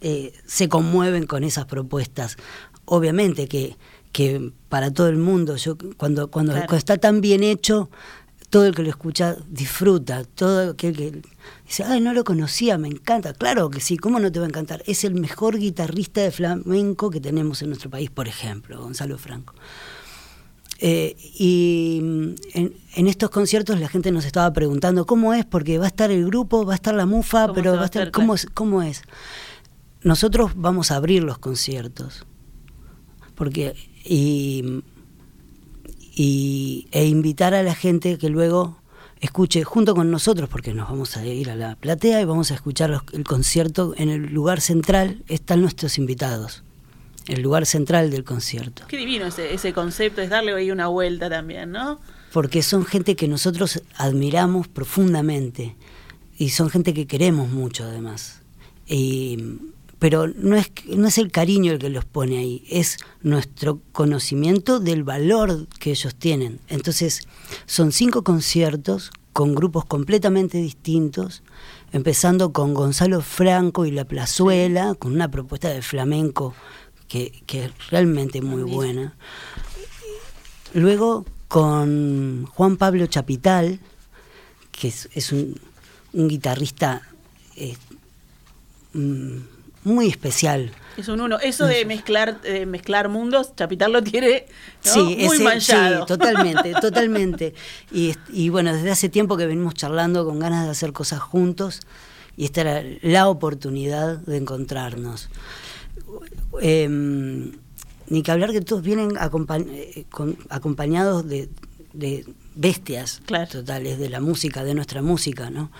eh, 0.01 0.33
se 0.45 0.69
conmueven 0.69 1.25
con 1.25 1.43
esas 1.43 1.65
propuestas. 1.65 2.37
Obviamente 2.85 3.47
que, 3.47 3.75
que 4.11 4.51
para 4.69 4.91
todo 4.91 5.09
el 5.09 5.17
mundo. 5.17 5.55
Yo 5.57 5.77
cuando, 5.97 6.29
cuando, 6.29 6.55
está 6.55 6.97
tan 6.97 7.21
bien 7.21 7.43
hecho, 7.43 7.89
todo 8.49 8.65
el 8.65 8.75
que 8.75 8.83
lo 8.83 8.89
escucha 8.89 9.35
disfruta, 9.49 10.23
todo 10.23 10.71
aquel 10.71 10.95
que 10.95 11.21
dice, 11.65 11.83
ay, 11.83 11.99
no 11.99 12.13
lo 12.13 12.23
conocía, 12.23 12.77
me 12.77 12.87
encanta. 12.87 13.33
Claro 13.33 13.69
que 13.69 13.81
sí, 13.81 13.97
¿cómo 13.97 14.19
no 14.19 14.31
te 14.31 14.39
va 14.39 14.45
a 14.45 14.49
encantar? 14.49 14.83
Es 14.85 15.03
el 15.03 15.15
mejor 15.15 15.57
guitarrista 15.57 16.21
de 16.21 16.31
flamenco 16.31 17.09
que 17.09 17.19
tenemos 17.19 17.61
en 17.61 17.69
nuestro 17.69 17.89
país, 17.89 18.09
por 18.09 18.27
ejemplo, 18.27 18.81
Gonzalo 18.81 19.17
Franco. 19.17 19.53
Eh, 20.79 21.15
y 21.39 21.99
mm, 22.03 22.35
en, 22.95 23.07
estos 23.07 23.31
conciertos 23.31 23.79
la 23.79 23.89
gente 23.89 24.11
nos 24.11 24.25
estaba 24.25 24.53
preguntando 24.53 25.05
cómo 25.05 25.33
es, 25.33 25.43
porque 25.43 25.77
va 25.77 25.85
a 25.85 25.87
estar 25.87 26.11
el 26.11 26.25
grupo, 26.25 26.65
va 26.65 26.73
a 26.73 26.75
estar 26.75 26.93
la 26.93 27.05
mufa, 27.05 27.51
pero 27.51 27.75
va 27.75 27.81
a 27.81 27.85
estar, 27.85 28.11
¿cómo, 28.11 28.35
es, 28.35 28.45
¿cómo 28.53 28.81
es? 28.83 29.01
Nosotros 30.03 30.51
vamos 30.55 30.91
a 30.91 30.97
abrir 30.97 31.23
los 31.23 31.39
conciertos, 31.39 32.25
porque 33.35 33.75
y, 34.05 34.83
y, 36.19 36.87
e 36.91 37.05
invitar 37.05 37.53
a 37.53 37.61
la 37.61 37.75
gente 37.75 38.17
que 38.17 38.29
luego 38.29 38.77
escuche 39.19 39.63
junto 39.63 39.93
con 39.93 40.09
nosotros, 40.09 40.49
porque 40.49 40.73
nos 40.73 40.89
vamos 40.89 41.15
a 41.15 41.25
ir 41.25 41.51
a 41.51 41.55
la 41.55 41.75
platea 41.75 42.19
y 42.21 42.25
vamos 42.25 42.49
a 42.49 42.55
escuchar 42.55 43.03
el 43.13 43.23
concierto 43.23 43.93
en 43.97 44.09
el 44.09 44.33
lugar 44.33 44.59
central, 44.59 45.23
están 45.27 45.61
nuestros 45.61 45.97
invitados 45.97 46.63
el 47.27 47.41
lugar 47.41 47.65
central 47.65 48.09
del 48.09 48.23
concierto. 48.23 48.83
Qué 48.87 48.95
divino 48.95 49.25
ese, 49.25 49.53
ese 49.53 49.73
concepto, 49.73 50.21
es 50.21 50.29
darle 50.29 50.53
ahí 50.53 50.71
una 50.71 50.87
vuelta 50.87 51.29
también, 51.29 51.71
¿no? 51.71 51.99
Porque 52.31 52.63
son 52.63 52.85
gente 52.85 53.17
que 53.17 53.27
nosotros 53.27 53.83
admiramos 53.97 54.69
profundamente 54.69 55.75
y 56.37 56.51
son 56.51 56.69
gente 56.69 56.93
que 56.93 57.05
queremos 57.05 57.49
mucho 57.49 57.83
además. 57.83 58.39
Pero 59.99 60.27
no 60.27 60.55
es, 60.55 60.71
no 60.87 61.07
es 61.07 61.17
el 61.17 61.31
cariño 61.31 61.71
el 61.71 61.79
que 61.79 61.89
los 61.89 62.05
pone 62.05 62.37
ahí, 62.37 62.63
es 62.69 62.97
nuestro 63.21 63.81
conocimiento 63.91 64.79
del 64.79 65.03
valor 65.03 65.67
que 65.79 65.91
ellos 65.91 66.15
tienen. 66.15 66.59
Entonces, 66.67 67.27
son 67.65 67.91
cinco 67.91 68.23
conciertos 68.23 69.11
con 69.33 69.55
grupos 69.55 69.85
completamente 69.85 70.57
distintos, 70.57 71.43
empezando 71.91 72.53
con 72.53 72.73
Gonzalo 72.73 73.21
Franco 73.21 73.85
y 73.85 73.91
La 73.91 74.05
Plazuela, 74.05 74.95
con 74.95 75.13
una 75.13 75.29
propuesta 75.29 75.69
de 75.69 75.81
flamenco 75.81 76.53
que, 77.07 77.43
es 77.47 77.71
realmente 77.89 78.41
muy 78.41 78.63
buena. 78.63 79.15
Luego 80.73 81.25
con 81.47 82.45
Juan 82.47 82.77
Pablo 82.77 83.07
Chapital, 83.07 83.79
que 84.71 84.87
es, 84.87 85.31
un, 85.31 85.55
guitarrista 86.13 87.01
eh, 87.55 87.75
mm, 88.93 89.56
muy 89.87 90.07
especial. 90.07 90.71
Es 90.97 91.07
un 91.07 91.21
uno. 91.21 91.39
Eso 91.39 91.65
de 91.65 91.85
mezclar, 91.85 92.39
mezclar 92.65 93.07
mundos, 93.09 93.55
Chapital 93.55 93.91
lo 93.91 94.03
tiene 94.03 94.45
muy 94.95 95.39
manchado. 95.39 96.01
Sí, 96.01 96.07
totalmente, 96.07 96.73
totalmente. 96.81 97.53
Y, 97.91 98.15
y, 98.29 98.49
bueno, 98.49 98.73
desde 98.73 98.91
hace 98.91 99.09
tiempo 99.09 99.37
que 99.37 99.45
venimos 99.45 99.75
charlando 99.75 100.25
con 100.25 100.39
ganas 100.39 100.65
de 100.65 100.71
hacer 100.71 100.93
cosas 100.93 101.19
juntos 101.19 101.81
y 102.37 102.45
esta 102.45 102.61
era 102.61 102.83
la 103.01 103.27
oportunidad 103.27 104.17
de 104.17 104.37
encontrarnos. 104.37 105.29
Em, 106.61 107.51
ni 108.09 108.21
que 108.23 108.31
hablar 108.31 108.51
que 108.51 108.61
todos 108.61 108.83
vienen 108.83 109.17
eh, 109.17 110.05
acompañados 110.49 111.27
de, 111.27 111.49
bestias 112.55 113.21
totales 113.51 113.99
de 113.99 114.09
la 114.09 114.19
música, 114.19 114.63
de 114.63 114.75
nuestra 114.75 115.01
música, 115.01 115.49
¿no? 115.49 115.71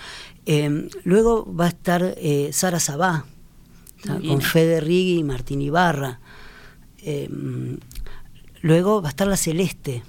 Em, 0.46 0.90
luego 1.04 1.48
va 1.54 1.66
a 1.66 1.70
estar 1.70 2.16
eh, 2.18 2.50
Sara 2.54 2.80
Sabá, 2.80 3.26
con 4.06 4.42
Fede 4.42 4.80
Riggi 4.82 5.20
y 5.20 5.24
Martín 5.24 5.62
Ibarra. 5.62 6.20
Em, 7.00 7.77
luego 8.62 9.01
va 9.01 9.10
a 9.10 9.12
estar 9.12 9.27
La 9.27 9.38
Celeste. 9.38 10.04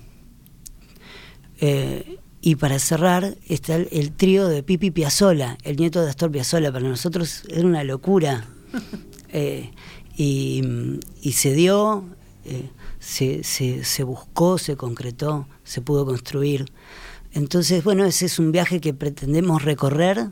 Eh, 1.60 2.18
y 2.40 2.54
para 2.54 2.78
cerrar 2.78 3.36
está 3.48 3.76
el, 3.76 4.12
trío 4.12 4.46
de 4.46 4.62
Pipi 4.62 4.90
Piazzola, 4.90 5.58
el 5.64 5.76
nieto 5.76 6.02
de 6.02 6.10
Astor 6.10 6.30
Piazzola. 6.30 6.72
Para 6.72 6.88
nosotros 6.88 7.44
era 7.48 7.66
una 7.66 7.84
locura. 7.84 8.46
y, 10.16 10.62
se 11.32 11.54
dio, 11.54 12.04
eh, 12.44 12.70
se, 12.98 13.42
se, 13.42 14.02
buscó, 14.04 14.58
se 14.58 14.76
concretó, 14.76 15.48
se 15.64 15.80
pudo 15.80 16.06
construir. 16.06 16.66
Entonces, 17.32 17.84
bueno, 17.84 18.04
ese 18.04 18.26
es 18.26 18.38
un 18.38 18.52
viaje 18.52 18.80
que 18.80 18.94
pretendemos 18.94 19.64
recorrer 19.64 20.30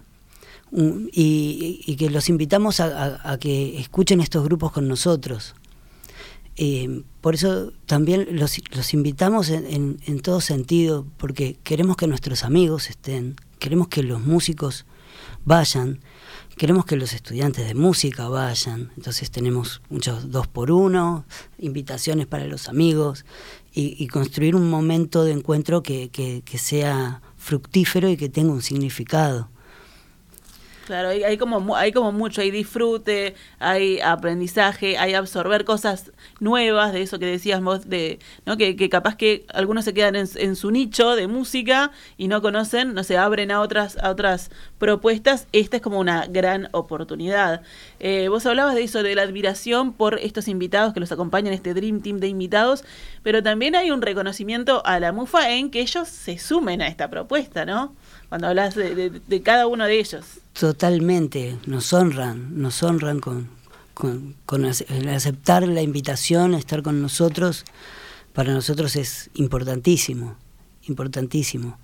y, 0.73 1.96
que 1.96 2.11
los 2.11 2.28
invitamos 2.28 2.80
a, 2.80 3.38
que 3.38 3.78
escuchen 3.78 4.20
estos 4.20 4.44
grupos 4.44 4.73
con 4.73 4.88
nosotros. 4.88 5.54
Eh, 6.58 7.02
por 7.20 7.35
eso 7.35 7.73
también 7.85 8.28
los, 8.30 8.56
los 8.75 8.94
invitamos 8.94 9.50
en, 9.50 9.99
en, 10.06 10.20
todo 10.20 10.40
sentido, 10.40 11.06
porque 11.18 11.58
queremos 11.62 11.96
que 11.96 12.06
nuestros 12.06 12.44
amigos 12.44 12.88
estén, 12.88 13.37
queremos 13.58 13.88
que 13.88 14.02
los 14.02 14.23
músicos 14.23 14.87
vayan, 15.44 16.00
Queremos 16.56 16.87
que 16.87 16.96
los 16.96 17.12
estudiantes 17.12 17.66
de 17.66 17.75
música 17.75 18.30
vayan, 18.30 18.90
entonces 18.96 19.30
tenemos 19.30 19.82
muchos 19.90 20.30
dos 20.30 20.46
por 20.46 20.70
uno, 20.70 21.26
invitaciones 21.58 22.26
para 22.26 22.46
los 22.46 22.70
amigos 22.70 23.26
y, 23.75 24.06
construir 24.06 24.56
un 24.56 24.70
momento 24.70 25.23
de 25.23 25.32
encuentro 25.32 25.82
que 25.82 26.40
sea 26.56 27.20
fructífero 27.37 28.08
y 28.08 28.16
que 28.16 28.30
tenga 28.30 28.54
un 28.54 28.62
significado. 28.62 29.50
Claro, 30.86 31.08
hay, 31.08 31.36
como, 31.36 31.74
hay 31.74 31.90
como 31.90 32.12
mucho, 32.12 32.40
hay 32.42 32.52
disfrute, 32.52 33.34
hay 33.58 33.98
aprendizaje, 33.98 34.96
hay 34.96 35.14
absorber 35.14 35.64
cosas 35.64 36.12
nuevas, 36.38 36.92
de 36.92 37.02
eso 37.02 37.18
que 37.18 37.26
decías 37.26 37.60
vos, 37.60 37.90
de, 37.90 38.20
¿no? 38.44 38.56
que, 38.56 38.88
capaz 38.88 39.16
que 39.16 39.46
algunos 39.52 39.84
se 39.84 39.92
quedan 39.94 40.14
en, 40.14 40.54
su 40.54 40.70
nicho 40.70 41.16
de 41.16 41.26
música 41.26 41.90
y 42.16 42.28
no 42.28 42.40
conocen, 42.40 42.94
no 42.94 43.02
se 43.02 43.18
abren 43.18 43.50
a 43.50 43.62
otras, 43.62 43.98
a 43.98 44.10
otras 44.10 44.52
propuestas. 44.78 45.48
Esta 45.50 45.78
es 45.78 45.82
como 45.82 45.98
una 45.98 46.26
gran 46.26 46.68
oportunidad. 46.70 47.62
Eh, 47.98 48.28
vos 48.28 48.46
hablabas 48.46 48.76
de 48.76 48.84
eso, 48.84 49.02
de 49.02 49.16
la 49.16 49.22
admiración 49.22 49.92
por 49.92 50.20
estos 50.20 50.46
invitados 50.46 50.94
que 50.94 51.00
los 51.00 51.10
acompañan, 51.10 51.52
este 51.52 51.74
Dream 51.74 52.00
Team 52.00 52.20
de 52.20 52.28
invitados, 52.28 52.84
pero 53.24 53.42
también 53.42 53.74
hay 53.74 53.90
un 53.90 54.02
reconocimiento 54.02 54.86
a 54.86 55.00
la 55.00 55.10
MUFA 55.10 55.50
en 55.50 55.72
que 55.72 55.80
ellos 55.80 56.06
se 56.06 56.38
sumen 56.38 56.80
a 56.80 56.86
esta 56.86 57.10
propuesta, 57.10 57.66
¿no? 57.66 57.96
Cuando 58.28 58.49
hablas 58.49 58.75
de 58.75 59.42
cada 59.45 59.66
uno 59.66 59.85
de 59.87 60.00
ellos. 60.00 60.25
Totalmente, 60.52 61.59
nos 61.66 61.92
honran, 61.92 62.61
nos 62.61 62.83
honran 62.83 63.21
con, 63.21 63.49
con, 64.45 64.64
aceptar 64.66 65.66
la 65.66 65.80
invitación, 65.80 66.54
estar 66.54 66.83
con 66.83 67.00
nosotros, 67.00 67.64
para 68.35 68.52
nosotros 68.52 68.95
es 68.97 69.30
importantísimo, 69.35 70.37
importantísimo. 70.83 71.78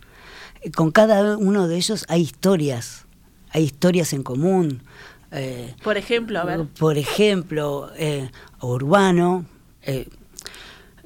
Eh, 0.61 0.71
con 0.71 0.91
cada 0.91 1.39
uno 1.39 1.69
de 1.69 1.77
ellos 1.77 2.05
hay 2.09 2.21
historias, 2.21 3.07
hay 3.51 3.65
historias 3.65 4.13
en 4.13 4.23
común. 4.23 4.83
Eh, 5.31 5.75
por 5.83 5.97
ejemplo, 5.97 6.39
a 6.39 6.45
ver. 6.45 6.67
Por 6.79 6.99
ejemplo, 6.99 7.91
eh, 7.97 8.31
Urbano, 8.61 9.47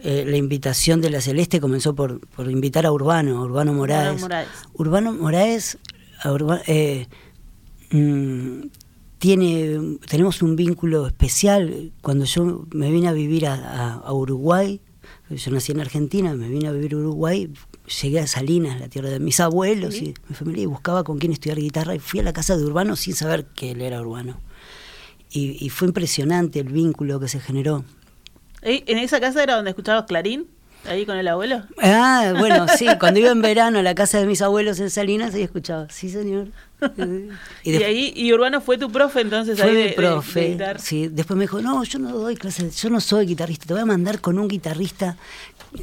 la 0.06 0.36
invitación 0.36 1.00
de 1.00 1.10
la 1.10 1.20
Celeste 1.20 1.60
comenzó 1.60 1.94
por, 1.94 2.20
por 2.28 2.50
invitar 2.50 2.86
a 2.86 2.92
Urbano, 2.92 3.42
Urbano 3.42 3.72
Moraes. 3.72 4.22
Urbano 4.74 5.12
Moraes, 5.12 5.78
Urbano 6.24 6.62
Moraes 6.62 7.08
Mm, 7.90 8.68
tiene, 9.18 9.98
tenemos 10.08 10.42
un 10.42 10.56
vínculo 10.56 11.06
especial. 11.06 11.92
Cuando 12.02 12.24
yo 12.24 12.66
me 12.72 12.90
vine 12.90 13.08
a 13.08 13.12
vivir 13.12 13.46
a, 13.46 14.12
Uruguay, 14.12 14.80
yo 15.30 15.50
nací 15.50 15.72
en 15.72 15.80
Argentina, 15.80 16.34
me 16.34 16.48
vine 16.48 16.68
a 16.68 16.72
vivir 16.72 16.94
a 16.94 16.98
Uruguay, 16.98 17.50
llegué 18.02 18.20
a 18.20 18.26
Salinas, 18.26 18.80
la 18.80 18.88
tierra 18.88 19.10
de 19.10 19.20
mis 19.20 19.40
abuelos 19.40 19.96
y 19.96 20.14
mi 20.28 20.34
familia, 20.34 20.64
y 20.64 20.66
buscaba 20.66 21.04
con 21.04 21.18
quién 21.18 21.32
estudiar 21.32 21.58
guitarra, 21.58 21.94
y 21.94 21.98
fui 21.98 22.20
a 22.20 22.22
la 22.22 22.32
casa 22.32 22.56
de 22.56 22.64
Urbano 22.64 22.96
sin 22.96 23.14
saber 23.14 23.46
que 23.46 23.72
él 23.72 23.80
era 23.80 24.00
Urbano. 24.00 24.40
Y, 25.30 25.64
y 25.64 25.70
fue 25.70 25.88
impresionante 25.88 26.60
el 26.60 26.68
vínculo 26.68 27.18
que 27.18 27.28
se 27.28 27.40
generó. 27.40 27.84
¿En 28.66 28.98
esa 28.98 29.20
casa 29.20 29.42
era 29.42 29.56
donde 29.56 29.70
escuchabas 29.70 30.04
Clarín? 30.04 30.48
¿Ahí 30.88 31.04
con 31.04 31.16
el 31.16 31.26
abuelo? 31.28 31.62
Ah, 31.82 32.34
bueno, 32.38 32.66
sí, 32.76 32.86
cuando 33.00 33.20
iba 33.20 33.30
en 33.30 33.42
verano 33.42 33.78
a 33.78 33.82
la 33.82 33.94
casa 33.94 34.18
de 34.18 34.26
mis 34.26 34.40
abuelos 34.42 34.78
en 34.80 34.90
Salinas, 34.90 35.34
ahí 35.34 35.42
escuchaba, 35.42 35.88
sí 35.90 36.10
señor. 36.10 36.48
Y, 37.64 37.82
ahí, 37.82 38.12
y 38.14 38.32
Urbano 38.32 38.60
fue 38.60 38.76
tu 38.76 38.90
profe 38.90 39.22
entonces 39.22 39.58
fue 39.58 39.70
ahí 39.70 39.94
profe, 39.94 40.58
sí. 40.78 41.08
Después 41.08 41.36
me 41.36 41.44
dijo, 41.44 41.60
no, 41.60 41.82
yo 41.84 41.98
no 41.98 42.12
doy 42.12 42.36
clases, 42.36 42.80
yo 42.80 42.90
no 42.90 43.00
soy 43.00 43.26
guitarrista, 43.26 43.66
te 43.66 43.72
voy 43.72 43.82
a 43.82 43.86
mandar 43.86 44.20
con 44.20 44.38
un 44.38 44.46
guitarrista 44.46 45.16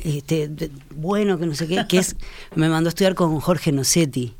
este, 0.04 0.50
bueno, 0.96 1.38
que 1.38 1.46
no 1.46 1.56
sé 1.56 1.68
qué, 1.68 1.86
que 1.88 1.98
es, 1.98 2.16
me 2.56 2.70
mandó 2.70 2.88
a 2.88 2.92
estudiar 2.92 3.16
con 3.16 3.40
Jorge 3.40 3.72
Nocetti. 3.72 4.36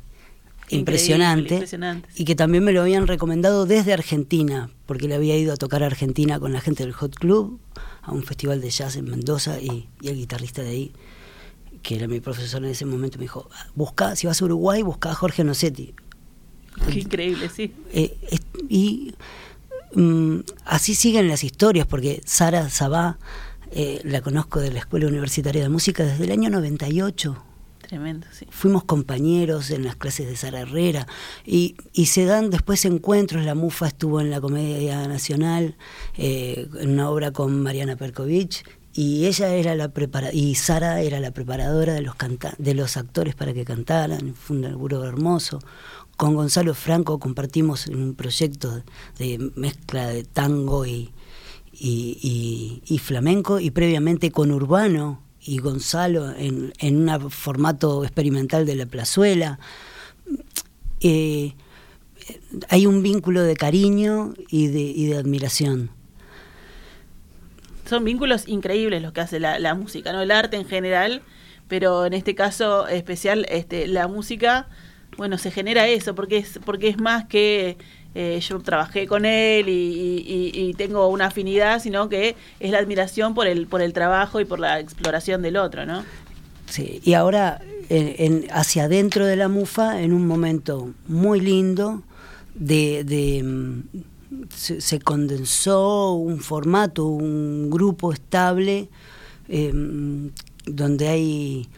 Impresionante, 0.70 1.54
impresionante, 1.56 2.08
y 2.14 2.24
que 2.24 2.34
también 2.34 2.64
me 2.64 2.72
lo 2.72 2.80
habían 2.80 3.06
recomendado 3.06 3.66
desde 3.66 3.92
Argentina, 3.92 4.70
porque 4.86 5.08
le 5.08 5.14
había 5.14 5.36
ido 5.36 5.52
a 5.52 5.56
tocar 5.58 5.82
a 5.82 5.86
Argentina 5.86 6.40
con 6.40 6.54
la 6.54 6.62
gente 6.62 6.84
del 6.84 6.94
Hot 6.94 7.16
Club, 7.16 7.60
a 8.04 8.12
un 8.12 8.22
festival 8.22 8.60
de 8.60 8.70
jazz 8.70 8.96
en 8.96 9.10
Mendoza, 9.10 9.60
y, 9.60 9.88
el 10.02 10.16
guitarrista 10.16 10.62
de 10.62 10.70
ahí, 10.70 10.92
que 11.82 11.96
era 11.96 12.08
mi 12.08 12.20
profesor 12.20 12.64
en 12.64 12.70
ese 12.70 12.86
momento, 12.86 13.18
me 13.18 13.24
dijo, 13.24 13.48
busca, 13.74 14.16
si 14.16 14.26
vas 14.26 14.40
a 14.40 14.44
Uruguay, 14.44 14.82
busca 14.82 15.10
a 15.10 15.14
Jorge 15.14 15.44
Nocetti. 15.44 15.94
Qué 16.90 17.00
increíble, 17.00 17.48
sí. 17.48 17.72
Eh, 17.92 18.16
y 18.68 19.14
mm, 19.94 20.40
así 20.64 20.94
siguen 20.94 21.28
las 21.28 21.44
historias, 21.44 21.86
porque 21.86 22.20
Sara 22.24 22.68
Sabá 22.68 23.18
eh, 23.70 24.00
la 24.04 24.20
conozco 24.20 24.60
de 24.60 24.70
la 24.70 24.80
Escuela 24.80 25.06
Universitaria 25.06 25.62
de 25.62 25.68
Música 25.68 26.04
desde 26.04 26.24
el 26.24 26.32
año 26.32 26.50
98. 26.50 27.42
Tremendo, 27.86 28.26
sí. 28.32 28.46
Fuimos 28.50 28.84
compañeros 28.84 29.70
en 29.70 29.84
las 29.84 29.96
clases 29.96 30.26
de 30.26 30.36
Sara 30.36 30.60
Herrera 30.60 31.06
y, 31.44 31.76
y 31.92 32.06
se 32.06 32.24
dan 32.24 32.50
después 32.50 32.84
encuentros. 32.84 33.44
La 33.44 33.54
Mufa 33.54 33.88
estuvo 33.88 34.20
en 34.20 34.30
la 34.30 34.40
Comedia 34.40 35.06
Nacional, 35.06 35.76
eh, 36.16 36.68
en 36.80 36.90
una 36.90 37.10
obra 37.10 37.32
con 37.32 37.62
Mariana 37.62 37.96
Perkovich 37.96 38.64
y 38.94 39.26
ella 39.26 39.52
era 39.54 39.74
la 39.74 39.88
prepara 39.88 40.32
y 40.32 40.54
Sara 40.54 41.02
era 41.02 41.18
la 41.18 41.32
preparadora 41.32 41.94
de 41.94 42.00
los 42.00 42.14
de 42.58 42.74
los 42.74 42.96
actores 42.96 43.34
para 43.34 43.52
que 43.52 43.64
cantaran, 43.64 44.34
fue 44.34 44.56
un 44.56 44.62
laburo 44.62 45.04
hermoso. 45.04 45.58
Con 46.16 46.36
Gonzalo 46.36 46.74
Franco 46.74 47.18
compartimos 47.18 47.88
un 47.88 48.14
proyecto 48.14 48.84
de 49.18 49.50
mezcla 49.56 50.06
de 50.06 50.22
tango 50.22 50.86
y, 50.86 51.12
y, 51.72 52.98
flamenco 53.02 53.58
y 53.58 53.72
previamente 53.72 54.30
con 54.30 54.52
Urbano 54.52 55.23
y 55.44 55.58
Gonzalo 55.58 56.30
en, 56.30 56.72
en 56.78 57.08
un 57.08 57.30
formato 57.30 58.04
experimental 58.04 58.66
de 58.66 58.76
la 58.76 58.86
plazuela. 58.86 59.58
Eh, 61.00 61.54
hay 62.68 62.86
un 62.86 63.02
vínculo 63.02 63.42
de 63.42 63.56
cariño 63.56 64.34
y 64.48 64.68
de, 64.68 65.16
admiración 65.16 65.90
son 67.86 68.02
vínculos 68.02 68.48
increíbles 68.48 69.02
los 69.02 69.12
que 69.12 69.20
hace 69.20 69.38
la, 69.38 69.74
música, 69.74 70.10
¿no? 70.10 70.22
El 70.22 70.30
arte 70.30 70.56
en 70.56 70.64
general, 70.64 71.20
pero 71.68 72.06
en 72.06 72.14
este 72.14 72.34
caso 72.34 72.88
especial, 72.88 73.44
este, 73.50 73.86
la 73.86 74.08
música, 74.08 74.68
bueno, 75.18 75.36
se 75.36 75.50
genera 75.50 75.86
eso, 75.86 76.14
porque 76.14 76.38
es, 76.38 76.58
porque 76.64 76.88
es 76.88 76.98
más 76.98 77.26
que 77.26 77.76
eh, 78.14 78.40
yo 78.40 78.60
trabajé 78.60 79.06
con 79.06 79.24
él 79.24 79.66
y, 79.68 80.74
tengo 80.76 81.08
una 81.08 81.26
afinidad, 81.26 81.80
sino 81.80 82.08
que 82.08 82.36
es 82.60 82.70
la 82.70 82.78
admiración 82.78 83.34
por 83.34 83.46
el, 83.46 83.66
por 83.66 83.80
el 83.80 83.92
trabajo 83.92 84.40
y 84.40 84.44
por 84.44 84.58
la 84.58 84.80
exploración 84.80 85.42
del 85.42 85.56
otro, 85.56 85.86
¿no? 85.86 86.04
Sí, 86.66 87.00
y 87.04 87.14
ahora 87.14 87.60
en, 87.88 88.46
hacia 88.50 88.84
adentro 88.84 89.26
de 89.26 89.36
la 89.36 89.48
mufa, 89.48 90.02
en 90.02 90.12
un 90.12 90.26
momento 90.26 90.92
muy 91.06 91.40
lindo 91.40 92.02
de 92.54 93.04
se, 94.56 94.98
condensó 95.00 96.12
un 96.12 96.40
formato, 96.40 97.06
un 97.06 97.70
grupo 97.70 98.12
estable, 98.12 98.88
em, 99.48 100.30
donde 100.66 101.08
hay 101.08 101.68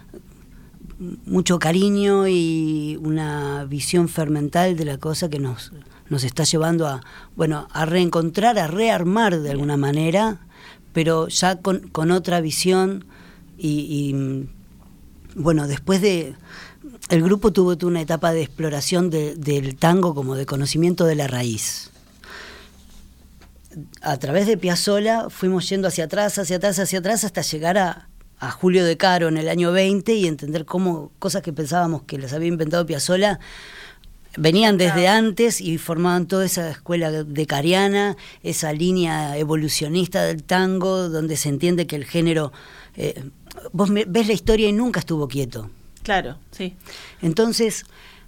mucho 1.26 1.58
cariño 1.58 2.26
y 2.26 2.98
una 3.02 3.64
visión 3.64 4.08
fermental 4.08 4.76
de 4.76 4.84
la 4.84 4.98
cosa 4.98 5.28
que 5.28 5.38
nos, 5.38 5.72
nos 6.08 6.24
está 6.24 6.44
llevando 6.44 6.86
a, 6.86 7.02
bueno, 7.34 7.68
a 7.72 7.86
reencontrar, 7.86 8.58
a 8.58 8.66
rearmar 8.66 9.40
de 9.40 9.50
alguna 9.50 9.76
manera, 9.76 10.40
pero 10.92 11.28
ya 11.28 11.56
con, 11.56 12.10
otra 12.10 12.40
visión 12.40 13.04
y, 13.58 14.46
bueno, 15.34 15.66
después 15.66 16.00
de... 16.00 16.34
El 17.10 17.22
grupo 17.22 17.52
tuvo 17.52 17.76
una 17.86 18.00
etapa 18.00 18.32
de 18.32 18.42
exploración 18.42 19.10
del 19.10 19.76
tango 19.76 20.14
como 20.14 20.34
de 20.36 20.46
conocimiento 20.46 21.04
de 21.04 21.14
la 21.14 21.26
raíz. 21.26 21.90
A 24.00 24.16
través 24.16 24.46
de 24.46 24.56
Piazzola 24.56 25.28
fuimos 25.28 25.68
yendo 25.68 25.88
hacia 25.88 26.04
atrás, 26.04 26.38
hacia 26.38 26.56
atrás, 26.56 26.78
hacia 26.78 27.00
atrás, 27.00 27.24
hasta 27.24 27.42
llegar 27.42 27.76
a, 27.78 28.08
Julio 28.60 28.84
de 28.84 28.96
Caro 28.96 29.28
en 29.28 29.38
el 29.38 29.48
año 29.48 29.72
20 29.72 30.14
y 30.14 30.26
entender 30.26 30.66
cómo 30.66 31.10
cosas 31.18 31.42
que 31.42 31.52
pensábamos 31.52 32.02
que 32.02 32.18
las 32.18 32.32
había 32.34 32.48
inventado 32.48 32.84
Piazzola 32.84 33.40
venían 34.36 34.78
desde 34.78 35.08
antes 35.08 35.60
y 35.60 35.78
formaban 35.78 36.26
toda 36.26 36.44
esa 36.44 36.70
escuela 36.70 37.10
de 37.10 37.46
Cariana, 37.46 38.16
esa 38.42 38.72
línea 38.72 39.36
evolucionista 39.36 40.24
del 40.24 40.42
tango, 40.42 41.08
donde 41.08 41.36
se 41.36 41.48
entiende 41.48 41.86
que 41.86 41.96
el 41.96 42.04
género... 42.04 42.52
Eh, 42.96 43.22
vos 43.72 43.90
ves 43.92 44.26
la 44.26 44.32
historia 44.32 44.68
y 44.68 44.72
nunca 44.72 45.00
estuvo 45.00 45.28
quieto. 45.28 45.70
Claro, 46.02 46.38
sí. 46.50 46.76
Entonces, 47.22 47.84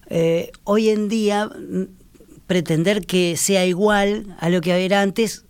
eh, 0.09 0.51
hoy 0.65 0.89
en 0.89 1.09
día 1.09 1.51
pretender 2.47 3.05
que 3.07 3.37
sea 3.37 3.67
igual 3.67 4.35
a 4.41 4.49
lo 4.49 4.61
que 4.61 4.73
había 4.73 5.01
antes, 5.03 5.45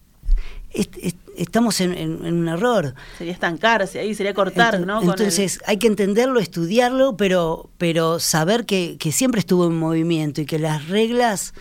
estamos 1.36 1.80
en, 1.80 2.24
un 2.24 2.48
error. 2.48 2.94
Sería 3.16 3.32
estancarse 3.32 4.00
ahí, 4.00 4.14
sería 4.14 4.34
cortar, 4.34 4.80
¿no? 4.80 5.00
entonces 5.02 5.60
hay 5.66 5.78
que 5.78 5.86
entenderlo, 5.86 6.40
estudiarlo, 6.40 7.16
pero, 7.16 7.70
pero 7.78 8.18
saber 8.18 8.66
que, 8.66 8.98
siempre 9.12 9.40
estuvo 9.40 9.66
en 9.66 9.78
movimiento 9.78 10.40
y 10.40 10.46
que 10.46 10.58
las 10.58 10.88
reglas 10.88 11.54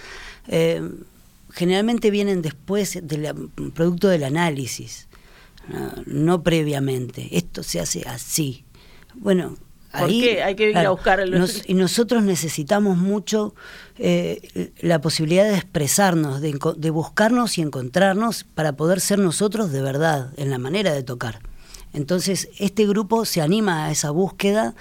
eh, 0.47 0.81
generalmente 1.51 2.11
vienen 2.11 2.41
después 2.41 2.99
del 3.01 3.49
producto 3.73 4.09
del 4.09 4.23
análisis, 4.23 5.07
no 6.05 6.43
previamente. 6.43 7.29
Esto 7.37 7.61
se 7.61 7.79
hace 7.79 8.07
así. 8.07 8.63
Bueno, 9.15 9.57
¿Por 9.99 10.09
qué? 10.09 10.43
Hay 10.43 10.55
que 10.55 10.69
ir 10.69 10.77
a 10.77 10.89
buscar 10.89 11.23
y 11.65 11.73
nosotros 11.73 12.23
necesitamos 12.23 12.97
mucho 12.97 13.55
eh, 13.97 14.71
la 14.81 15.01
posibilidad 15.01 15.45
de 15.45 15.55
expresarnos, 15.55 16.41
de, 16.41 16.89
buscarnos 16.89 17.57
y 17.57 17.61
encontrarnos 17.61 18.43
para 18.43 18.73
poder 18.73 18.99
ser 18.99 19.19
nosotros 19.19 19.71
de 19.71 19.81
verdad 19.81 20.31
en 20.37 20.49
la 20.49 20.57
manera 20.57 20.93
de 20.93 21.03
tocar. 21.03 21.39
Entonces, 21.93 22.49
este 22.59 22.85
grupo 22.85 23.25
se 23.25 23.41
anima 23.41 23.85
a 23.85 23.91
esa 23.91 24.11
búsqueda 24.11 24.75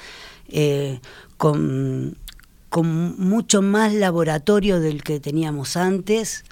eh, 0.49 1.01
con, 1.37 2.17
con, 2.69 3.19
mucho 3.19 3.63
más 3.63 3.95
laboratorio 3.95 4.81
del 4.81 5.03
que 5.03 5.21
teníamos 5.21 5.77
antes 5.77 6.45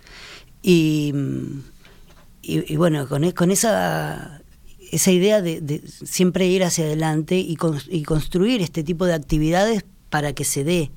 y, 0.63 1.13
y, 2.43 2.77
bueno, 2.77 3.09
con, 3.09 3.31
con 3.33 3.51
esa 3.51 4.41
esa 4.95 5.11
idea 5.11 5.43
de, 5.43 5.83
siempre 6.05 6.47
ir 6.47 6.63
hacia 6.63 6.85
adelante 6.85 7.37
y, 7.37 7.57
construir 8.05 8.63
este 8.63 8.85
tipo 8.85 9.07
de 9.07 9.15
actividades 9.15 9.85
para 10.09 10.33
que 10.33 10.45
se 10.45 10.63
dé 10.63 10.93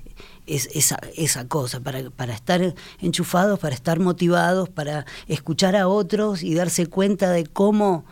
esa, 0.45 1.47
cosa, 1.47 1.79
para 1.79 2.33
estar 2.33 2.75
enchufados, 2.99 3.59
para 3.59 3.73
estar 3.73 3.99
motivados, 3.99 4.69
para 4.69 5.05
escuchar 5.27 5.75
a 5.75 5.87
otros 5.87 6.43
y 6.43 6.53
darse 6.53 6.85
cuenta 6.85 7.31
de 7.31 7.45
cómo 7.45 8.05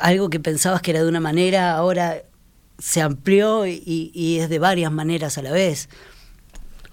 algo 0.00 0.28
que 0.28 0.40
pensabas 0.40 0.82
que 0.82 0.90
era 0.90 1.02
de 1.02 1.08
una 1.08 1.20
manera 1.20 1.74
ahora 1.74 2.22
se 2.78 3.00
amplió 3.00 3.66
y 3.66 4.38
es 4.40 4.50
de 4.50 4.58
varias 4.58 4.92
maneras 4.92 5.38
a 5.38 5.42
la 5.42 5.52
vez. 5.52 5.88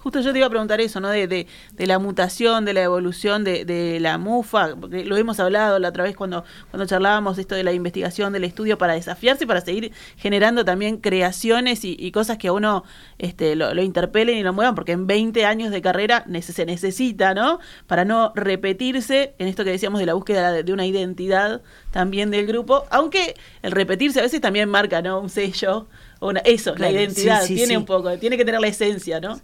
Justo 0.06 0.20
yo 0.20 0.32
te 0.32 0.38
iba 0.38 0.46
a 0.46 0.50
preguntar 0.50 0.80
eso, 0.80 1.00
¿no? 1.00 1.08
De, 1.08 1.26
de, 1.26 1.46
la 1.88 1.98
mutación, 1.98 2.64
de 2.64 2.74
la 2.74 2.82
evolución 2.84 3.42
de, 3.42 3.98
la 4.00 4.18
MUFA, 4.18 4.76
porque 4.80 5.04
lo 5.04 5.16
hemos 5.16 5.40
hablado 5.40 5.80
la 5.80 5.88
otra 5.88 6.04
vez 6.04 6.14
cuando, 6.14 6.44
cuando 6.70 6.86
charlábamos 6.86 7.38
esto 7.38 7.56
de 7.56 7.64
la 7.64 7.72
investigación, 7.72 8.32
del 8.32 8.44
estudio 8.44 8.78
para 8.78 8.92
desafiarse 8.92 9.42
y 9.42 9.46
para 9.48 9.62
seguir 9.62 9.90
generando 10.16 10.64
también 10.64 10.98
creaciones 10.98 11.80
y, 11.82 12.12
cosas 12.12 12.38
que 12.38 12.46
a 12.46 12.52
uno 12.52 12.84
este, 13.18 13.56
lo, 13.56 13.82
interpelen 13.82 14.36
y 14.36 14.44
lo 14.44 14.52
muevan, 14.52 14.76
porque 14.76 14.92
en 14.92 15.08
20 15.08 15.44
años 15.44 15.72
de 15.72 15.82
carrera 15.82 16.24
se 16.40 16.66
necesita, 16.66 17.34
¿no? 17.34 17.58
Para 17.88 18.04
no 18.04 18.30
repetirse 18.36 19.34
en 19.38 19.48
esto 19.48 19.64
que 19.64 19.70
decíamos 19.70 19.98
de 19.98 20.06
la 20.06 20.14
búsqueda 20.14 20.52
de, 20.52 20.72
una 20.72 20.86
identidad 20.86 21.62
también 21.90 22.30
del 22.30 22.46
grupo, 22.46 22.84
aunque 22.90 23.34
el 23.60 23.72
repetirse 23.72 24.20
a 24.20 24.22
veces 24.22 24.40
también 24.40 24.68
marca, 24.68 25.02
¿no? 25.02 25.18
Un 25.18 25.30
sello. 25.30 25.88
Una, 26.20 26.40
eso, 26.40 26.76
la 26.76 26.90
identidad, 26.92 27.44
tiene 27.44 27.76
un 27.76 27.84
poco, 27.84 28.16
tiene 28.18 28.38
que 28.38 28.44
tener 28.44 28.60
la 28.60 28.68
esencia, 28.68 29.20
¿no? 29.20 29.38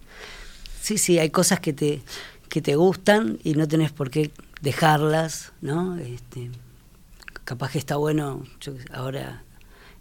Sí, 0.83 0.97
sí, 0.97 1.17
hay 1.17 1.29
cosas 1.29 1.61
que 1.61 1.71
te, 1.71 2.01
que 2.49 2.61
te 2.61 2.75
gustan 2.75 3.39
y 3.41 3.53
no 3.53 3.69
tenés 3.69 3.93
por 3.93 4.11
qué 4.11 4.31
dejarlas, 4.59 5.53
¿no? 5.61 5.95
Este, 5.95 6.51
capaz 7.45 7.71
que 7.71 7.77
está 7.77 7.95
bueno, 7.95 8.43
yo 8.59 8.73
ahora 8.91 9.43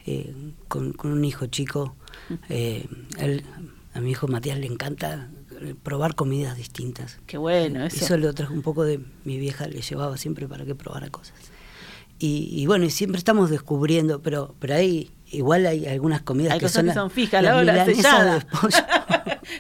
eh, 0.07 0.35
con, 0.67 0.93
un 1.05 1.25
hijo 1.25 1.47
chico, 1.47 1.95
eh, 2.49 2.89
a 3.95 4.01
mi 4.01 4.11
hijo 4.11 4.27
Matías 4.27 4.59
le 4.59 4.67
encanta 4.67 5.29
probar 5.85 6.17
comidas 6.17 6.57
distintas. 6.57 7.21
Qué 7.27 7.39
bueno, 7.39 7.85
eso. 7.85 8.05
Eso 8.05 8.17
lo 8.17 8.35
trajo 8.35 8.53
un 8.53 8.63
poco 8.63 8.83
de 8.83 8.99
mi 9.23 9.39
vieja, 9.39 9.69
le 9.69 9.83
llevaba 9.83 10.17
siempre 10.17 10.49
para 10.49 10.65
que 10.65 10.75
probara 10.75 11.11
cosas. 11.11 11.37
Y, 12.19 12.49
y 12.51 12.67
bueno, 12.67 12.87
y 12.87 12.91
siempre 12.91 13.19
estamos 13.19 13.51
descubriendo, 13.51 14.21
pero, 14.21 14.57
pero 14.59 14.75
hay 14.75 15.13
igual 15.33 15.65
hay 15.67 15.87
algunas 15.87 16.23
comidas 16.23 16.59
que, 16.59 16.69
son, 16.69 16.87
que 16.87 16.95
son 16.95 17.11
fijas, 17.11 17.43
la, 17.43 17.63
la 17.63 17.85
sellada. 17.85 18.47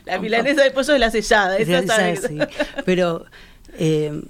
la 0.04 0.18
milanesa 0.18 0.62
de 0.62 0.70
pollo 0.70 0.94
es 0.94 1.00
la 1.00 1.10
sellada, 1.10 1.56
esa 1.58 2.16
sí. 2.16 2.38
Pero 2.84 3.24
eh, 3.78 4.22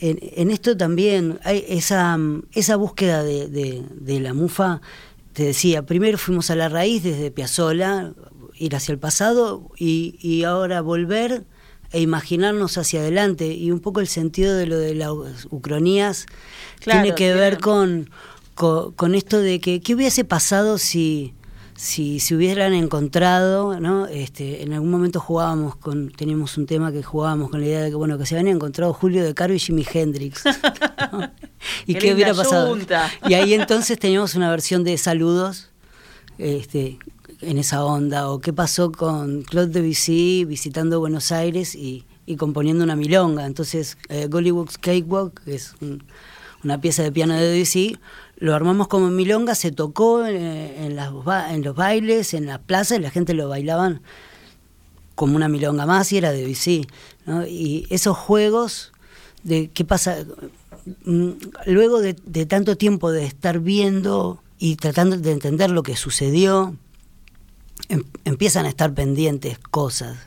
en, 0.00 0.50
esto 0.50 0.76
también 0.76 1.38
hay 1.44 1.64
esa, 1.68 2.18
esa 2.52 2.76
búsqueda 2.76 3.22
de, 3.22 3.48
de, 3.48 4.20
la 4.20 4.34
mufa, 4.34 4.80
te 5.32 5.44
decía, 5.44 5.84
primero 5.84 6.18
fuimos 6.18 6.50
a 6.50 6.56
la 6.56 6.68
raíz 6.68 7.02
desde 7.02 7.30
Piazzola, 7.30 8.12
ir 8.54 8.74
hacia 8.74 8.92
el 8.92 8.98
pasado 8.98 9.70
y, 9.76 10.18
y 10.20 10.44
ahora 10.44 10.80
volver 10.80 11.44
e 11.92 12.00
imaginarnos 12.00 12.78
hacia 12.78 13.00
adelante. 13.00 13.48
Y 13.48 13.70
un 13.70 13.80
poco 13.80 14.00
el 14.00 14.08
sentido 14.08 14.56
de 14.56 14.66
lo 14.66 14.78
de 14.78 14.94
las 14.94 15.10
ucronías 15.50 16.26
tiene 16.84 17.14
que 17.14 17.34
ver 17.34 17.58
con 17.58 18.10
con, 18.56 19.14
esto 19.14 19.38
de 19.38 19.60
que 19.60 19.80
qué 19.80 19.94
hubiese 19.94 20.24
pasado 20.24 20.78
si, 20.78 21.34
si 21.76 22.20
se 22.20 22.34
hubieran 22.34 22.72
encontrado, 22.72 23.78
¿no? 23.80 24.06
Este, 24.06 24.62
en 24.62 24.72
algún 24.72 24.90
momento 24.90 25.20
jugábamos 25.20 25.76
con, 25.76 26.10
teníamos 26.10 26.56
un 26.56 26.64
tema 26.66 26.90
que 26.90 27.02
jugábamos 27.02 27.50
con 27.50 27.60
la 27.60 27.66
idea 27.66 27.82
de 27.82 27.90
que 27.90 27.96
bueno, 27.96 28.16
que 28.16 28.24
se 28.24 28.34
habían 28.38 28.54
encontrado 28.56 28.92
Julio 28.94 29.22
de 29.22 29.34
Caro 29.34 29.52
y 29.52 29.58
Jimi 29.58 29.84
Hendrix. 29.92 30.42
¿Y 31.86 31.94
Qué 31.94 31.98
qué, 32.00 32.14
hubiera 32.14 32.32
pasado? 32.34 32.76
Y 33.28 33.34
ahí 33.34 33.54
entonces 33.54 33.98
teníamos 33.98 34.34
una 34.34 34.50
versión 34.50 34.84
de 34.84 34.96
saludos 34.98 35.68
este, 36.38 36.98
en 37.40 37.58
esa 37.58 37.84
onda. 37.84 38.30
O 38.30 38.38
qué 38.40 38.52
pasó 38.52 38.90
con 38.92 39.42
Claude 39.42 39.68
Debussy 39.80 40.44
visitando 40.46 40.98
Buenos 41.00 41.30
Aires 41.32 41.74
y, 41.74 42.04
y 42.24 42.36
componiendo 42.36 42.84
una 42.84 42.96
milonga. 42.96 43.44
Entonces, 43.46 43.98
eh, 44.08 44.28
Gollywog's 44.30 44.78
Cakewalk, 44.78 45.42
que 45.44 45.54
es 45.56 45.74
un- 45.80 46.02
una 46.64 46.80
pieza 46.80 47.02
de 47.04 47.12
piano 47.12 47.34
de 47.34 47.46
Debussy, 47.46 47.96
lo 48.36 48.54
armamos 48.54 48.88
como 48.88 49.08
milonga, 49.10 49.54
se 49.54 49.72
tocó 49.72 50.24
eh, 50.26 50.84
en, 50.84 50.96
las 50.96 51.10
en 51.50 51.62
los 51.62 51.74
bailes, 51.74 52.34
en 52.34 52.46
la 52.46 52.58
plaza, 52.58 52.96
y 52.96 53.00
la 53.00 53.10
gente 53.10 53.34
lo 53.34 53.48
bailaban 53.48 54.02
como 55.14 55.36
una 55.36 55.48
milonga 55.48 55.86
más 55.86 56.12
y 56.12 56.18
era 56.18 56.32
de. 56.32 56.86
¿no? 57.24 57.46
Y 57.46 57.86
esos 57.90 58.16
juegos 58.16 58.92
de 59.42 59.70
qué 59.70 59.84
pasa 59.84 60.18
mm, 61.04 61.30
luego 61.66 62.00
de, 62.00 62.14
de 62.24 62.46
tanto 62.46 62.76
tiempo 62.76 63.10
de 63.10 63.24
estar 63.24 63.60
viendo 63.60 64.42
y 64.58 64.76
tratando 64.76 65.16
de 65.16 65.32
entender 65.32 65.70
lo 65.70 65.82
que 65.82 65.96
sucedió, 65.96 66.76
em- 67.88 68.04
empiezan 68.24 68.66
a 68.66 68.68
estar 68.68 68.92
pendientes 68.94 69.58
cosas. 69.58 70.18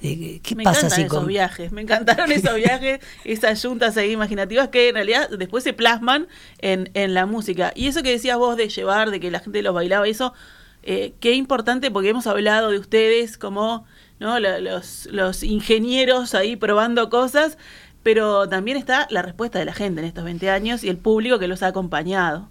De, 0.00 0.40
¿Qué 0.42 0.54
me 0.54 0.64
pasa 0.64 0.80
encantan 0.80 0.96
si 0.96 1.02
esos 1.02 1.18
con 1.18 1.26
viajes, 1.26 1.72
me 1.72 1.82
encantaron 1.82 2.30
esos 2.32 2.54
viajes, 2.56 3.00
esas 3.24 3.62
juntas 3.62 3.96
ahí 3.96 4.12
imaginativas 4.12 4.68
que 4.68 4.88
en 4.88 4.94
realidad 4.94 5.28
después 5.30 5.64
se 5.64 5.72
plasman 5.72 6.28
en, 6.58 6.90
en 6.94 7.14
la 7.14 7.26
música. 7.26 7.72
Y 7.74 7.86
eso 7.86 8.02
que 8.02 8.10
decías 8.10 8.38
vos 8.38 8.56
de 8.56 8.68
llevar, 8.68 9.10
de 9.10 9.20
que 9.20 9.30
la 9.30 9.40
gente 9.40 9.62
los 9.62 9.74
bailaba, 9.74 10.06
eso, 10.06 10.34
eh, 10.82 11.14
qué 11.20 11.34
importante 11.34 11.90
porque 11.90 12.08
hemos 12.10 12.26
hablado 12.26 12.70
de 12.70 12.78
ustedes 12.78 13.36
como 13.36 13.84
los, 14.18 15.08
los 15.10 15.42
ingenieros 15.42 16.34
ahí 16.34 16.56
probando 16.56 17.10
cosas, 17.10 17.58
pero 18.02 18.48
también 18.48 18.76
está 18.76 19.06
la 19.10 19.22
respuesta 19.22 19.58
de 19.58 19.64
la 19.64 19.74
gente 19.74 20.00
en 20.00 20.06
estos 20.06 20.24
20 20.24 20.50
años 20.50 20.84
y 20.84 20.88
el 20.88 20.96
público 20.96 21.38
que 21.38 21.48
los 21.48 21.62
ha 21.62 21.68
acompañado. 21.68 22.48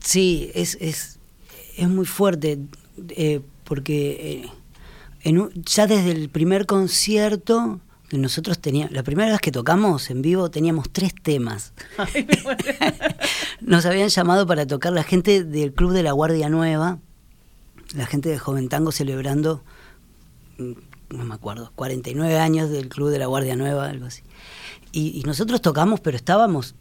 Sí, 0.00 0.50
es, 0.54 0.76
es, 0.80 1.18
es 1.76 1.88
muy 1.88 2.06
fuerte, 2.06 2.58
eh, 3.10 3.40
porque 3.64 4.44
eh, 4.44 4.50
en 5.26 5.38
un- 5.38 5.50
ya 5.64 5.86
desde 5.86 6.12
el 6.12 6.28
primer 6.28 6.66
concierto 6.66 7.80
que 8.08 8.16
nosotros 8.18 8.60
teníamos, 8.60 8.92
la 8.92 9.02
primera 9.02 9.30
vez 9.32 9.40
que 9.40 9.50
tocamos 9.50 10.08
en 10.10 10.22
vivo 10.22 10.48
teníamos 10.50 10.88
tres 10.92 11.12
temas. 11.20 11.72
Ay. 11.98 12.26
Nos 13.60 13.84
habían 13.86 14.08
llamado 14.08 14.46
para 14.46 14.66
tocar 14.66 14.92
la 14.92 15.02
gente 15.02 15.42
del 15.42 15.72
Club 15.72 15.92
de 15.92 16.02
la 16.04 16.12
Guardia 16.12 16.48
Nueva, 16.48 16.98
la 17.94 18.06
gente 18.06 18.28
de 18.28 18.38
Joven 18.38 18.68
Tango 18.68 18.92
celebrando, 18.92 19.64
mm, 20.58 20.72
no 21.16 21.24
me 21.24 21.34
acuerdo, 21.34 21.72
49 21.74 22.38
años 22.38 22.70
del 22.70 22.88
Club 22.88 23.10
de 23.10 23.18
la 23.18 23.26
Guardia 23.26 23.56
Nueva, 23.56 23.88
algo 23.88 24.06
así. 24.06 24.22
Y, 24.92 25.18
y 25.18 25.22
nosotros 25.22 25.60
tocamos, 25.60 25.98
pero 26.00 26.16
estábamos, 26.16 26.74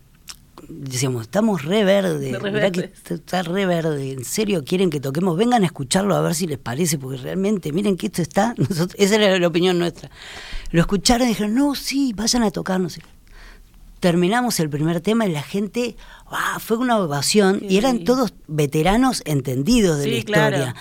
decíamos, 0.67 1.23
estamos 1.23 1.63
re 1.63 1.83
verde, 1.83 2.37
Re 2.39 2.51
mirá 2.51 2.71
que 2.71 2.91
está- 3.09 3.43
re 3.43 3.65
verde, 3.65 4.11
en 4.11 4.23
serio 4.25 4.63
quieren 4.63 4.89
que 4.89 4.99
toquemos, 4.99 5.37
vengan 5.37 5.63
a 5.63 5.65
escucharlo 5.65 6.15
a 6.15 6.21
ver 6.21 6.35
si 6.35 6.47
les 6.47 6.57
parece, 6.57 6.97
porque 6.97 7.17
realmente, 7.17 7.71
miren 7.71 7.97
que 7.97 8.07
esto 8.07 8.21
está, 8.21 8.53
nosotros, 8.57 8.95
esa 8.97 9.15
era 9.15 9.37
la 9.39 9.47
opinión 9.47 9.77
nuestra. 9.79 10.09
Lo 10.71 10.81
escucharon 10.81 11.27
y 11.27 11.29
dijeron, 11.29 11.55
no, 11.55 11.75
sí, 11.75 12.13
vayan 12.15 12.43
a 12.43 12.51
tocar, 12.51 12.79
no 12.79 12.89
sé 12.89 13.01
qué 13.01 13.07
terminamos 14.01 14.59
el 14.59 14.69
primer 14.69 15.01
tema 15.01 15.25
y 15.25 15.31
la 15.31 15.41
gente 15.41 15.95
¡ah! 16.29 16.59
fue 16.59 16.77
una 16.77 16.97
ovación 16.99 17.59
y 17.67 17.77
eran 17.77 18.03
todos 18.03 18.35
veteranos 18.47 19.23
entendidos 19.25 19.97
de 19.97 20.03
Sí, 20.03 20.09
la 20.11 20.17
historia. 20.17 20.49
claro. 20.49 20.73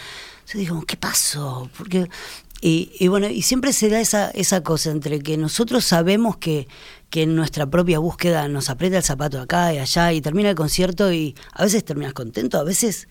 Yo 0.53 0.59
digo, 0.59 0.83
¿qué 0.87 0.97
pasó? 0.99 1.71
Porque 1.79 2.07
y, 2.61 2.93
y 2.99 3.09
bueno, 3.09 3.29
y 3.29 3.43
siempre 3.43 3.73
se 3.73 3.89
da 3.91 4.01
esa, 4.01 4.31
esa 4.31 4.63
cosa 4.63 4.91
entre 4.91 5.21
que 5.21 5.37
nosotros 5.37 5.85
sabemos 5.85 6.37
que, 6.39 6.67
que 7.11 7.23
en 7.23 7.37
nuestra 7.37 7.67
propia 7.67 7.99
búsqueda 7.99 8.49
nos 8.49 8.71
aprieta 8.71 8.97
el 8.99 9.03
zapato 9.03 9.41
acá 9.41 9.75
y 9.75 9.79
allá 9.79 10.13
y 10.13 10.21
termina 10.21 10.51
el 10.51 10.57
concierto 10.57 11.13
y 11.13 11.35
a 11.53 11.63
veces 11.65 11.85
terminas 11.85 12.15
contento, 12.15 12.59
a 12.59 12.65
veces 12.65 13.07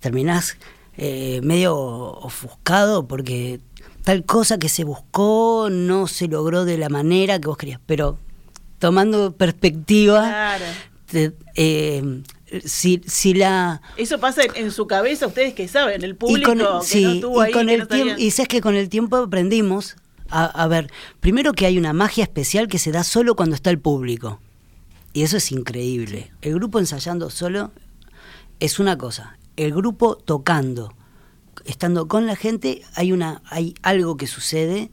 terminás 0.00 0.56
eh, 0.96 1.40
medio 1.42 1.76
ofuscado 1.78 3.06
porque 3.08 3.60
tal 4.04 4.24
cosa 4.24 4.58
que 4.58 4.68
se 4.68 4.84
buscó 4.84 5.68
no 5.70 6.06
se 6.06 6.26
logró 6.28 6.64
de 6.64 6.76
la 6.78 6.88
manera 6.88 7.38
que 7.38 7.48
vos 7.48 7.56
querías, 7.56 7.80
pero 7.86 8.18
tomando 8.78 9.32
perspectiva, 9.32 10.22
Claro. 10.28 10.64
te- 11.06 11.32
eh, 11.54 12.22
si, 12.64 13.00
si 13.06 13.34
la... 13.34 13.82
Eso 13.96 14.18
pasa 14.18 14.42
en, 14.42 14.56
en 14.56 14.70
su 14.72 14.86
cabeza, 14.86 15.26
ustedes 15.26 15.54
que 15.54 15.68
saben, 15.68 16.02
el 16.02 16.10
y 16.10 16.14
público 16.14 16.50
con 16.50 16.60
el, 16.60 16.66
que 16.80 16.86
sí, 16.86 17.04
no 17.04 17.12
estuvo 17.12 17.42
y 17.42 17.46
ahí, 17.46 17.52
con 17.52 17.68
el 17.68 17.80
no 17.80 17.86
tiempo, 17.86 18.10
sabían. 18.10 18.20
y 18.20 18.30
sabes 18.30 18.48
que 18.48 18.60
con 18.60 18.74
el 18.74 18.88
tiempo 18.88 19.16
aprendimos 19.16 19.96
a, 20.28 20.44
a 20.46 20.68
ver, 20.68 20.90
primero 21.20 21.52
que 21.52 21.66
hay 21.66 21.78
una 21.78 21.92
magia 21.92 22.24
especial 22.24 22.68
que 22.68 22.78
se 22.78 22.92
da 22.92 23.04
solo 23.04 23.34
cuando 23.36 23.54
está 23.54 23.70
el 23.70 23.78
público. 23.78 24.40
Y 25.12 25.22
eso 25.22 25.36
es 25.38 25.50
increíble. 25.50 26.30
El 26.40 26.54
grupo 26.54 26.78
ensayando 26.78 27.30
solo 27.30 27.72
es 28.60 28.78
una 28.78 28.96
cosa. 28.96 29.38
El 29.56 29.72
grupo 29.74 30.16
tocando, 30.16 30.94
estando 31.64 32.06
con 32.06 32.26
la 32.26 32.36
gente, 32.36 32.82
hay 32.94 33.12
una, 33.12 33.42
hay 33.46 33.74
algo 33.82 34.16
que 34.16 34.26
sucede 34.28 34.90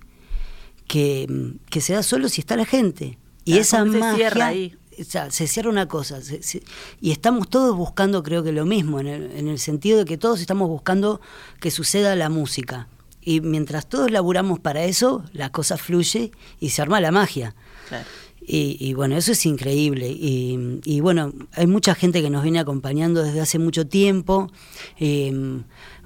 que, 0.88 1.28
que 1.70 1.82
se 1.82 1.94
da 1.94 2.02
solo 2.02 2.30
si 2.30 2.42
está 2.42 2.56
la 2.56 2.66
gente. 2.66 3.18
Y 3.46 3.52
Claro, 3.52 3.62
esa 3.62 3.86
magia 3.86 4.46
ahí. 4.48 4.76
O 5.00 5.04
sea, 5.04 5.32
se 5.32 5.48
cierra 5.48 5.70
una 5.70 5.88
cosa. 5.88 6.22
se- 6.22 6.42
se- 6.44 6.64
y 7.02 7.12
estamos 7.12 7.50
todos 7.50 7.76
buscando, 7.76 8.24
creo 8.24 8.44
que 8.44 8.52
lo 8.52 8.66
mismo, 8.66 9.00
en 9.00 9.08
el, 9.08 9.32
en 9.32 9.48
el 9.48 9.60
sentido 9.60 10.00
de 10.00 10.06
que 10.06 10.18
todos 10.18 10.40
estamos 10.42 10.68
buscando 10.70 11.22
que 11.60 11.72
suceda 11.72 12.16
la 12.16 12.30
música. 12.30 12.88
Y 13.22 13.42
mientras 13.42 13.88
todos 13.88 14.10
laburamos 14.12 14.60
para 14.60 14.86
eso, 14.86 15.24
la 15.34 15.50
cosa 15.52 15.78
fluye 15.78 16.32
y 16.60 16.70
se 16.70 16.82
arma 16.82 17.02
la 17.02 17.12
magia. 17.12 17.56
Claro. 17.90 18.06
Y, 18.50 18.78
y 18.80 18.94
bueno, 18.94 19.18
eso 19.18 19.34
es 19.34 19.46
increíble. 19.46 20.08
Y, 20.10 20.80
y 20.86 21.02
bueno, 21.02 21.34
hay 21.52 21.68
mucha 21.68 21.94
gente 21.96 22.22
que 22.22 22.30
nos 22.30 22.44
viene 22.44 22.60
acompañando 22.60 23.22
desde 23.22 23.42
hace 23.42 23.60
mucho 23.60 23.86
tiempo, 23.88 24.50
eh, 24.98 25.34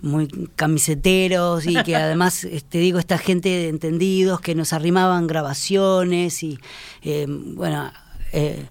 muy 0.01 0.27
camiseteros 0.55 1.67
y 1.67 1.75
que 1.83 1.95
además, 1.95 2.43
eh, 2.45 2.63
te 2.67 2.79
digo, 2.79 2.97
esta 2.97 3.19
gente 3.19 3.49
de 3.49 3.67
entendidos 3.69 4.41
que 4.41 4.55
nos 4.55 4.73
arrimaban 4.73 5.27
grabaciones 5.27 6.41
y 6.41 6.57
eh, 7.03 7.27
bueno, 7.29 7.91
eh, 8.31 8.65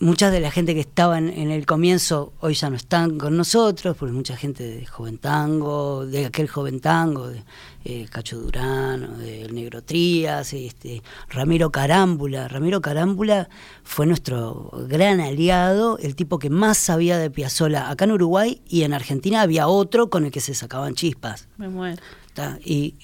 muchas 0.00 0.32
de 0.32 0.40
la 0.40 0.50
gente 0.50 0.74
que 0.74 0.80
estaba 0.80 1.18
en, 1.18 1.28
en 1.30 1.50
el 1.50 1.66
comienzo 1.66 2.32
hoy 2.40 2.54
ya 2.54 2.70
no 2.70 2.76
están 2.76 3.18
con 3.18 3.36
nosotros, 3.36 3.96
porque 3.96 4.12
mucha 4.12 4.36
gente 4.36 4.64
de 4.64 4.86
Joven 4.86 5.18
Tango, 5.18 6.06
de 6.06 6.26
aquel 6.26 6.48
Joven 6.48 6.80
Tango, 6.80 7.28
de 7.28 7.42
eh, 7.86 8.06
Cacho 8.10 8.38
Durán, 8.38 9.18
del 9.18 9.54
Negro 9.54 9.82
Trías, 9.82 10.52
este, 10.54 11.02
Ramiro 11.28 11.70
Carámbula. 11.70 12.48
Ramiro 12.48 12.80
Carámbula 12.80 13.48
fue 13.82 14.06
nuestro 14.06 14.70
gran 14.88 15.20
aliado, 15.20 15.98
el 15.98 16.16
tipo 16.16 16.38
que 16.38 16.48
más 16.48 16.78
sabía 16.78 17.18
de 17.18 17.30
Piazzolla 17.30 17.90
acá 17.90 18.06
en 18.06 18.12
Uruguay 18.12 18.62
y 18.66 18.82
en 18.84 18.94
Argentina 18.94 19.42
había 19.42 19.68
otro 19.68 20.08
con 20.08 20.24
el 20.24 20.30
que 20.30 20.40
se 20.40 20.54
sacaban 20.54 20.94
chispas. 20.94 21.48
Me 21.58 21.68
muero. 21.68 22.02
Y, 22.64 22.94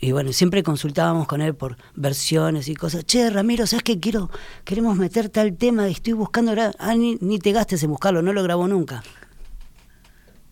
y 0.00 0.12
bueno, 0.12 0.32
siempre 0.32 0.62
consultábamos 0.62 1.26
con 1.26 1.40
él 1.40 1.54
por 1.54 1.76
versiones 1.94 2.68
y 2.68 2.74
cosas. 2.74 3.04
Che, 3.04 3.30
Ramiro, 3.30 3.66
¿sabes 3.66 3.82
qué 3.82 3.98
quiero? 3.98 4.30
Queremos 4.64 4.96
meter 4.96 5.28
tal 5.28 5.56
tema 5.56 5.88
estoy 5.88 6.12
buscando. 6.12 6.52
Ah, 6.78 6.94
ni, 6.94 7.16
ni 7.20 7.38
te 7.38 7.52
gastes 7.52 7.82
en 7.82 7.90
buscarlo, 7.90 8.22
no 8.22 8.32
lo 8.32 8.42
grabó 8.42 8.68
nunca. 8.68 9.02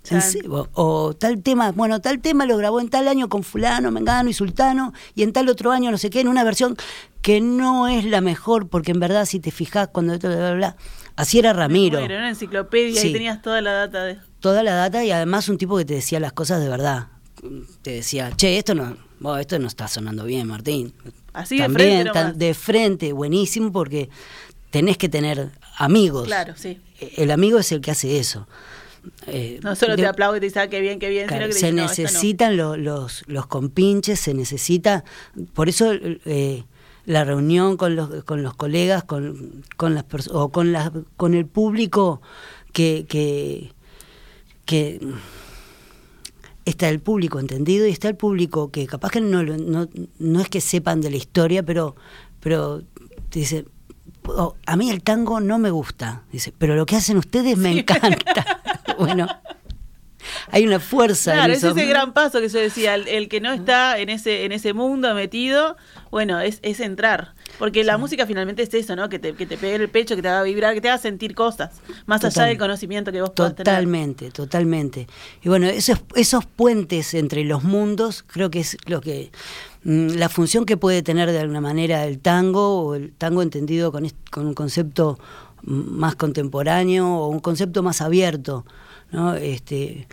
Se- 0.03 0.43
O, 0.49 0.69
o 0.75 1.15
tal 1.17 1.43
tema, 1.43 1.73
bueno, 1.73 2.01
tal 2.01 2.21
tema 2.21 2.47
lo 2.47 2.57
grabó 2.57 2.81
en 2.81 2.89
tal 2.89 3.09
año 3.09 3.29
con 3.29 3.43
fulano, 3.43 3.91
mengano 3.91 4.31
y 4.31 4.35
sultano, 4.35 4.93
y 5.17 5.25
en 5.25 5.33
tal 5.33 5.49
otro 5.49 5.73
año 5.73 5.91
no 5.91 5.99
sé 5.99 6.11
qué, 6.11 6.21
en 6.21 6.29
una 6.29 6.45
versión 6.45 6.77
que 7.23 7.41
no 7.41 7.89
es 7.89 8.05
la 8.05 8.21
mejor, 8.21 8.69
porque 8.69 8.93
en 8.93 9.01
verdad 9.01 9.25
si 9.27 9.41
te 9.41 9.51
fijas 9.51 9.89
cuando 9.89 10.17
bla, 10.17 10.29
bla, 10.37 10.55
bla, 10.55 10.77
así 11.17 11.41
era 11.41 11.53
Ramiro. 11.53 11.99
Bueno, 11.99 12.15
una 12.19 12.29
enciclopedia 12.29 13.01
Sí. 13.01 13.09
y 13.09 13.13
tenías 13.13 13.43
toda 13.43 13.61
la 13.61 13.73
data 13.73 14.05
de. 14.05 14.19
Toda 14.39 14.63
la 14.63 14.75
data 14.75 15.05
y 15.05 15.11
además 15.11 15.49
un 15.49 15.59
tipo 15.59 15.77
que 15.77 15.85
te 15.85 15.95
decía 15.95 16.21
las 16.21 16.33
cosas 16.33 16.61
de 16.61 16.69
verdad. 16.69 17.09
Te 17.83 17.91
decía, 17.91 18.31
che, 18.37 18.59
esto 18.59 18.77
no, 18.77 18.97
vos, 19.21 19.41
esto 19.41 19.59
no 19.59 19.67
está 19.67 19.89
sonando 19.89 20.25
bien, 20.25 20.47
Martín. 20.49 20.93
Así 21.33 21.57
de 21.57 21.63
También, 21.65 21.91
frente 22.03 22.11
tan- 22.13 22.23
nomás. 22.25 22.39
de 22.39 22.55
frente, 22.55 23.13
buenísimo, 23.13 23.71
porque 23.73 24.09
tenés 24.71 24.97
que 24.99 25.09
tener 25.09 25.51
amigos. 25.79 26.27
Claro, 26.27 26.55
sí. 26.57 26.81
El 27.17 27.31
amigo 27.31 27.59
es 27.59 27.71
el 27.73 27.81
que 27.81 27.91
hace 27.91 28.19
eso. 28.19 28.47
Eh, 29.27 29.61
No 29.63 29.77
solo 29.77 29.95
de- 29.97 30.03
te 30.03 30.09
aplaude 30.09 30.39
y 30.39 30.41
te 30.41 30.47
dice, 30.47 30.61
ah, 30.61 30.69
qué 30.69 30.81
bien, 30.81 30.99
qué 30.99 31.09
bien, 31.09 31.29
Claro, 31.29 31.45
sino 31.45 31.55
que 31.55 31.61
se 31.61 31.67
dice, 31.67 31.73
"No, 31.77 31.83
esta 31.85 32.03
no". 32.03 32.09
necesitan 32.09 32.57
lo- 32.57 32.77
los, 32.77 33.23
los 33.29 33.47
compinches, 33.47 34.19
se 34.19 34.35
necesita, 34.35 35.05
por 35.55 35.69
eso 35.69 35.93
eh, 35.93 36.65
la 37.05 37.23
reunión 37.25 37.77
con 37.77 37.95
los, 37.95 38.25
con 38.25 38.43
los 38.43 38.55
colegas, 38.55 39.05
con, 39.05 39.63
con 39.77 39.95
las 39.95 40.05
o 40.33 40.49
con, 40.49 40.73
las 40.73 40.91
con 41.17 41.35
el 41.35 41.47
público 41.47 42.21
que, 42.73 43.07
que, 43.09 43.71
que 44.65 44.99
está 46.67 46.89
el 46.89 47.01
público 47.01 47.39
entendido 47.39 47.87
y 47.87 47.91
está 47.91 48.09
el 48.09 48.17
público 48.17 48.71
que 48.71 48.87
capaz 48.87 49.11
que 49.11 49.21
no, 49.21 49.43
no, 49.43 49.89
no 50.19 50.41
es 50.41 50.49
que 50.49 50.61
sepan 50.61 51.01
de 51.01 51.11
la 51.11 51.17
historia, 51.17 51.63
pero, 51.63 51.95
pero 52.41 52.83
dice, 53.31 53.65
"Oh, 54.25 54.57
a 54.67 54.77
mí 54.77 54.91
el 54.91 55.03
tango 55.03 55.41
no 55.41 55.59
me 55.59 55.71
gusta, 55.71 56.25
dice, 56.33 56.53
pero 56.59 56.75
lo 56.75 56.85
que 56.85 56.97
hacen 56.97 57.17
ustedes 57.17 57.57
me 57.57 57.71
encanta. 57.79 58.61
bueno, 58.99 59.29
hay 60.51 60.67
una 60.67 60.81
fuerza 60.81 61.33
Claro, 61.35 61.53
en 61.53 61.59
es 61.59 61.63
ese 61.63 61.87
gran 61.87 62.13
paso 62.13 62.41
que 62.41 62.49
yo 62.49 62.59
decía, 62.59 62.97
el, 62.97 63.07
el 63.07 63.29
que 63.29 63.41
no 63.41 63.53
está 63.53 63.99
en 63.99 64.09
ese, 64.09 64.45
en 64.45 64.51
ese 64.51 64.73
mundo 64.73 65.15
metido, 65.15 65.77
bueno, 66.11 66.41
es, 66.41 66.59
es 66.63 66.81
entrar. 66.81 67.36
Porque 67.59 67.85
la 67.85 67.99
música 67.99 68.27
finalmente 68.27 68.63
es 68.63 68.73
eso, 68.75 68.97
¿no? 68.97 69.09
Que 69.09 69.19
te, 69.19 69.35
que 69.35 69.47
te 69.47 69.57
pegue 69.57 69.77
el 69.77 69.89
pecho, 69.89 70.17
que 70.17 70.23
te 70.23 70.29
haga 70.29 70.43
vibrar, 70.43 70.75
que 70.75 70.81
te 70.81 70.89
haga 70.89 70.99
sentir 70.99 71.35
cosas, 71.35 71.81
más 72.07 72.25
allá 72.25 72.45
del 72.45 72.59
conocimiento 72.59 73.13
que 73.13 73.21
vos 73.21 73.31
puedas 73.31 73.55
tener. 73.55 73.65
Totalmente, 73.67 74.31
totalmente. 74.31 75.07
Y 75.43 75.49
bueno, 75.49 75.67
esos, 75.67 76.03
esos 76.15 76.45
puentes 76.45 77.15
entre 77.15 77.45
los 77.45 77.65
mundos 77.65 78.25
creo 78.27 78.51
que 78.51 78.61
es 78.61 78.77
lo 78.87 79.01
que 79.01 79.31
mm, 79.85 80.17
la 80.17 80.29
función 80.29 80.65
que 80.67 80.77
puede 80.77 81.03
tener 81.03 81.33
de 81.33 81.41
alguna 81.41 81.61
manera 81.61 82.05
el 82.05 82.19
tango 82.19 82.83
o 82.83 82.95
el 82.95 83.13
tango 83.13 83.43
entendido 83.43 83.93
con, 83.93 84.11
con 84.31 84.47
un 84.47 84.55
concepto 84.55 85.19
más 85.63 86.15
contemporáneo 86.15 87.09
o 87.09 87.29
un 87.29 87.41
concepto 87.41 87.83
más 87.83 88.01
abierto, 88.01 88.65
¿no? 89.11 89.35
Este, 89.35 90.07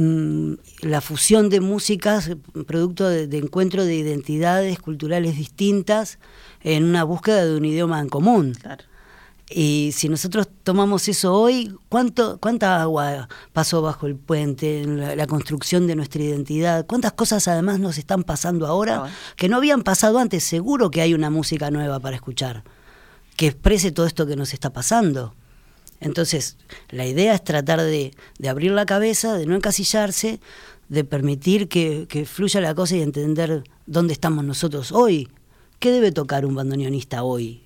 Mm, 0.00 0.54
la 0.82 1.00
fusión 1.00 1.48
de 1.48 1.60
músicas, 1.60 2.30
producto 2.68 3.08
de, 3.08 3.36
encuentro 3.36 3.84
de 3.84 3.96
identidades 3.96 4.78
culturales 4.78 5.36
distintas 5.36 6.20
en 6.60 6.84
una 6.84 7.02
búsqueda 7.02 7.44
de 7.44 7.56
un 7.56 7.64
idioma 7.64 7.98
en 7.98 8.08
común. 8.08 8.56
Y 9.50 9.90
si 9.92 10.08
nosotros 10.08 10.46
tomamos 10.62 11.08
eso 11.08 11.34
hoy, 11.34 11.74
¿cuánto, 11.88 12.38
¿cuánta 12.38 12.80
agua 12.80 13.28
pasó 13.52 13.82
bajo 13.82 14.06
el 14.06 14.14
puente 14.14 14.82
en 14.82 15.16
la, 15.16 15.26
construcción 15.26 15.88
de 15.88 15.96
nuestra 15.96 16.22
identidad? 16.22 16.86
¿Cuántas 16.86 17.14
cosas 17.14 17.48
además 17.48 17.80
nos 17.80 17.98
están 17.98 18.22
pasando 18.22 18.68
ahora 18.68 19.02
ah, 19.06 19.10
que 19.34 19.48
no 19.48 19.56
habían 19.56 19.82
pasado 19.82 20.20
antes? 20.20 20.44
Seguro 20.44 20.92
que 20.92 21.00
hay 21.00 21.12
una 21.12 21.28
música 21.28 21.72
nueva 21.72 21.98
para 21.98 22.14
escuchar, 22.14 22.62
que 23.34 23.48
exprese 23.48 23.90
todo 23.90 24.06
esto 24.06 24.28
que 24.28 24.36
nos 24.36 24.54
está 24.54 24.72
pasando. 24.72 25.34
Entonces, 26.00 26.56
la 26.90 27.06
idea 27.06 27.34
es 27.34 27.42
tratar 27.42 27.80
de, 27.80 28.12
abrir 28.48 28.72
la 28.72 28.86
cabeza, 28.86 29.36
de 29.36 29.46
no 29.46 29.56
encasillarse, 29.56 30.40
de 30.88 31.04
permitir 31.04 31.68
que, 31.68 32.26
fluya 32.26 32.60
la 32.60 32.74
cosa 32.74 32.96
y 32.96 33.02
entender 33.02 33.64
dónde 33.86 34.12
estamos 34.12 34.44
nosotros 34.44 34.92
hoy. 34.92 35.28
¿Qué 35.78 35.90
debe 35.90 36.12
tocar 36.12 36.46
un 36.46 36.54
bandoneonista 36.54 37.22
hoy? 37.22 37.62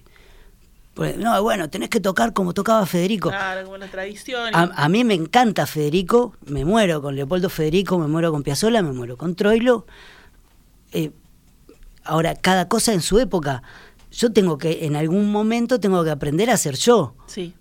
Pues, 0.94 1.16
no, 1.16 1.42
bueno, 1.42 1.70
tenés 1.70 1.88
que 1.88 2.00
tocar 2.00 2.34
como 2.34 2.52
tocaba 2.52 2.84
Federico. 2.84 3.30
Claro, 3.30 3.64
como 3.64 3.78
la 3.78 3.88
tradición. 3.88 4.50
A, 4.52 4.88
mí 4.88 5.04
me 5.04 5.14
encanta 5.14 5.66
Federico, 5.66 6.34
me 6.44 6.64
muero 6.66 7.00
con 7.00 7.16
Leopoldo 7.16 7.48
Federico, 7.48 7.98
me 7.98 8.08
muero 8.08 8.30
con 8.30 8.42
Piazzolla, 8.42 8.82
me 8.82 8.92
muero 8.92 9.16
con 9.16 9.34
Troilo. 9.34 9.86
Eh, 10.92 11.10
ahora, 12.04 12.34
cada 12.34 12.68
cosa 12.68 12.92
en 12.92 13.00
su 13.00 13.18
época. 13.18 13.62
Yo 14.10 14.30
tengo 14.30 14.58
que, 14.58 14.84
en 14.84 14.94
algún 14.94 15.32
momento, 15.32 15.80
tengo 15.80 16.04
que 16.04 16.10
aprender 16.10 16.50
a 16.50 16.58
ser 16.58 16.76
yo. 16.76 17.14
Sí. 17.26 17.54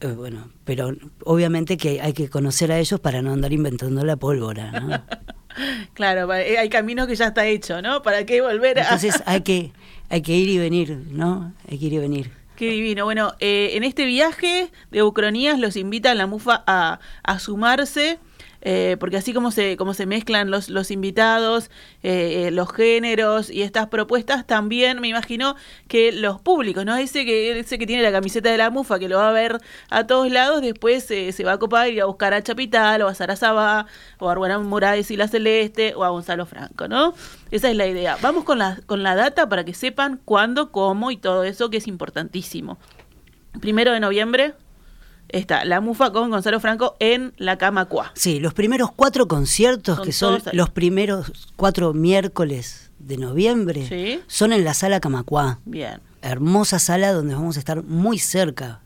Eh, 0.00 0.08
bueno, 0.08 0.50
pero 0.64 0.94
obviamente 1.24 1.76
que 1.76 2.00
hay 2.00 2.12
que 2.12 2.28
conocer 2.28 2.70
a 2.70 2.78
ellos 2.78 3.00
para 3.00 3.22
no 3.22 3.32
andar 3.32 3.52
inventando 3.52 4.04
la 4.04 4.16
pólvora, 4.16 4.70
¿no? 4.72 5.02
claro, 5.94 6.32
eh, 6.34 6.58
hay 6.58 6.68
caminos 6.68 7.06
que 7.06 7.16
ya 7.16 7.28
está 7.28 7.46
hecho, 7.46 7.80
¿no? 7.80 8.02
¿Para 8.02 8.26
qué 8.26 8.42
volver 8.42 8.78
a...? 8.78 8.82
Entonces 8.82 9.22
hay 9.26 9.40
que, 9.40 9.72
hay 10.10 10.20
que 10.20 10.32
ir 10.32 10.48
y 10.48 10.58
venir, 10.58 10.98
¿no? 11.10 11.54
Hay 11.70 11.78
que 11.78 11.86
ir 11.86 11.92
y 11.94 11.98
venir. 11.98 12.30
Qué 12.56 12.70
divino. 12.70 13.04
Bueno, 13.04 13.34
eh, 13.40 13.70
en 13.74 13.84
este 13.84 14.04
viaje 14.04 14.70
de 14.90 15.02
Ucronías 15.02 15.58
los 15.58 15.76
invita 15.76 16.10
a 16.10 16.14
la 16.14 16.26
MUFA 16.26 16.64
a, 16.66 17.00
a 17.22 17.38
sumarse 17.38 18.18
eh, 18.68 18.96
porque 18.98 19.16
así 19.16 19.32
como 19.32 19.52
se, 19.52 19.76
como 19.76 19.94
se 19.94 20.06
mezclan 20.06 20.50
los, 20.50 20.70
los 20.70 20.90
invitados, 20.90 21.70
eh, 22.02 22.46
eh, 22.48 22.50
los 22.50 22.68
géneros 22.72 23.48
y 23.48 23.62
estas 23.62 23.86
propuestas, 23.86 24.44
también 24.44 25.00
me 25.00 25.06
imagino 25.06 25.54
que 25.86 26.10
los 26.10 26.40
públicos, 26.40 26.84
¿no? 26.84 26.96
Ese 26.96 27.24
que, 27.24 27.60
ese 27.60 27.78
que 27.78 27.86
tiene 27.86 28.02
la 28.02 28.10
camiseta 28.10 28.50
de 28.50 28.56
la 28.56 28.70
mufa, 28.70 28.98
que 28.98 29.08
lo 29.08 29.18
va 29.18 29.28
a 29.28 29.32
ver 29.32 29.60
a 29.88 30.08
todos 30.08 30.32
lados, 30.32 30.62
después 30.62 31.04
se 31.04 31.44
va 31.44 31.52
a 31.52 31.58
copar 31.58 31.90
y 31.92 32.00
a 32.00 32.06
buscar 32.06 32.34
a 32.34 32.42
Chapital, 32.42 33.02
o 33.02 33.06
a 33.06 33.14
Sarasaba, 33.14 33.86
o 34.18 34.28
a 34.28 34.32
Arbuena 34.32 34.58
Morales 34.58 35.12
y 35.12 35.16
la 35.16 35.28
Celeste, 35.28 35.94
o 35.94 36.02
a 36.02 36.08
Gonzalo 36.08 36.44
Franco, 36.44 36.88
¿no? 36.88 37.14
Esa 37.52 37.70
es 37.70 37.76
la 37.76 37.86
idea. 37.86 38.18
Vamos 38.20 38.42
con 38.42 38.58
la, 38.58 38.80
con 38.86 39.04
la 39.04 39.14
data 39.14 39.48
para 39.48 39.64
que 39.64 39.74
sepan 39.74 40.20
cuándo, 40.24 40.72
cómo 40.72 41.12
y 41.12 41.18
todo 41.18 41.44
eso 41.44 41.70
que 41.70 41.76
es 41.76 41.86
importantísimo. 41.86 42.78
Primero 43.60 43.92
de 43.92 44.00
noviembre, 44.00 44.54
está 45.28 45.64
La 45.64 45.80
Mufa 45.80 46.12
con 46.12 46.30
Gonzalo 46.30 46.60
Franco 46.60 46.96
en 47.00 47.32
la 47.36 47.58
Cama 47.58 47.86
Cuá. 47.86 48.12
Sí, 48.14 48.40
los 48.40 48.54
primeros 48.54 48.90
cuatro 48.92 49.28
conciertos, 49.28 50.00
que 50.00 50.12
son 50.12 50.42
los 50.52 50.70
primeros 50.70 51.50
cuatro 51.56 51.92
miércoles 51.92 52.90
de 52.98 53.16
noviembre, 53.16 54.22
son 54.26 54.52
en 54.52 54.64
la 54.64 54.74
Sala 54.74 55.00
Camacuá. 55.00 55.60
Bien. 55.64 56.00
Hermosa 56.22 56.78
sala 56.78 57.12
donde 57.12 57.34
vamos 57.34 57.56
a 57.56 57.60
estar 57.60 57.84
muy 57.84 58.18
cerca. 58.18 58.80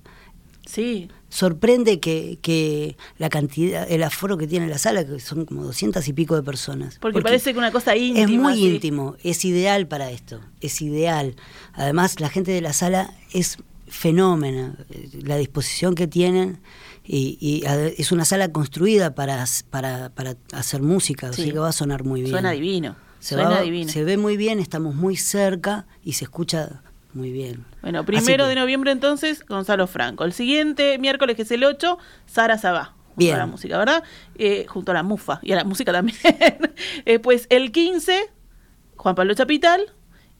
Sí. 0.66 1.08
Sorprende 1.30 2.00
que, 2.00 2.38
que 2.42 2.96
la 3.16 3.28
cantidad, 3.28 3.90
el 3.90 4.02
aforo 4.02 4.36
que 4.36 4.46
tiene 4.46 4.66
la 4.66 4.78
sala, 4.78 5.06
que 5.06 5.20
son 5.20 5.46
como 5.46 5.62
doscientas 5.64 6.06
y 6.08 6.12
pico 6.12 6.34
de 6.36 6.42
personas. 6.42 6.98
Porque, 7.00 7.22
parece 7.22 7.52
que 7.52 7.58
una 7.58 7.70
cosa 7.70 7.96
íntima. 7.96 8.24
Es 8.24 8.30
muy 8.30 8.66
íntimo, 8.66 9.16
es 9.22 9.44
ideal 9.44 9.86
para 9.86 10.10
esto, 10.10 10.40
es 10.60 10.82
ideal. 10.82 11.36
Además, 11.72 12.20
la 12.20 12.28
gente 12.28 12.50
de 12.50 12.60
la 12.60 12.72
sala 12.72 13.14
es 13.32 13.58
fenómeno, 13.90 14.74
la 15.22 15.36
disposición 15.36 15.94
que 15.94 16.06
tienen 16.06 16.60
y, 17.04 17.64
es 17.98 18.12
una 18.12 18.24
sala 18.24 18.52
construida 18.52 19.14
para, 19.14 19.44
para, 19.70 20.10
para 20.10 20.36
hacer 20.52 20.80
música, 20.82 21.28
así 21.28 21.50
que 21.50 21.58
va 21.58 21.68
a 21.68 21.72
sonar 21.72 22.04
muy 22.04 22.20
bien. 22.20 22.32
Suena 22.32 22.52
divino. 22.52 22.96
Se, 23.18 23.34
suena 23.34 23.60
divino. 23.60 23.90
se 23.90 24.04
ve 24.04 24.16
muy 24.16 24.36
bien, 24.36 24.60
estamos 24.60 24.94
muy 24.94 25.16
cerca 25.16 25.86
y 26.02 26.12
se 26.14 26.24
escucha 26.24 26.82
muy 27.12 27.32
bien. 27.32 27.64
Bueno, 27.82 28.04
primero 28.04 28.46
de 28.46 28.54
noviembre 28.54 28.92
entonces, 28.92 29.44
Gonzalo 29.46 29.86
Franco. 29.86 30.24
El 30.24 30.32
siguiente 30.32 30.98
miércoles, 30.98 31.36
que 31.36 31.42
es 31.42 31.50
el 31.50 31.64
8, 31.64 31.98
Sara 32.26 32.58
Sabá. 32.58 32.94
Bien. 33.16 33.34
a 33.34 33.38
la 33.38 33.46
música, 33.46 33.76
¿verdad? 33.76 34.04
Eh, 34.36 34.64
junto 34.68 34.92
a 34.92 34.94
la 34.94 35.02
mufa 35.02 35.40
y 35.42 35.52
a 35.52 35.56
la 35.56 35.64
música 35.64 35.92
también. 35.92 36.16
eh, 37.04 37.18
pues 37.18 37.46
el 37.50 37.72
15, 37.72 38.30
Juan 38.96 39.14
Pablo 39.14 39.34
Chapital, 39.34 39.92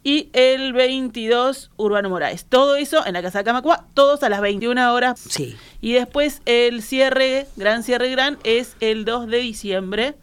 y 0.03 0.31
el 0.33 0.73
22 0.73 1.71
Urbano 1.77 2.09
Moraes. 2.09 2.45
Todo 2.47 2.77
eso 2.77 3.07
en 3.07 3.13
la 3.13 3.23
Casa 3.23 3.39
de 3.39 3.45
Camacua, 3.45 3.87
todos 3.95 4.23
a 4.23 4.29
las 4.29 4.41
21 4.41 4.93
horas. 4.93 5.21
Sí. 5.21 5.57
Y 5.81 5.93
después 5.93 6.41
el 6.47 6.83
cierre, 6.83 7.47
gran 7.57 7.83
cierre 7.83 8.11
gran, 8.11 8.39
es 8.45 8.77
el 8.81 9.05
2 9.05 9.27
de 9.29 9.39
diciembre. 9.39 10.15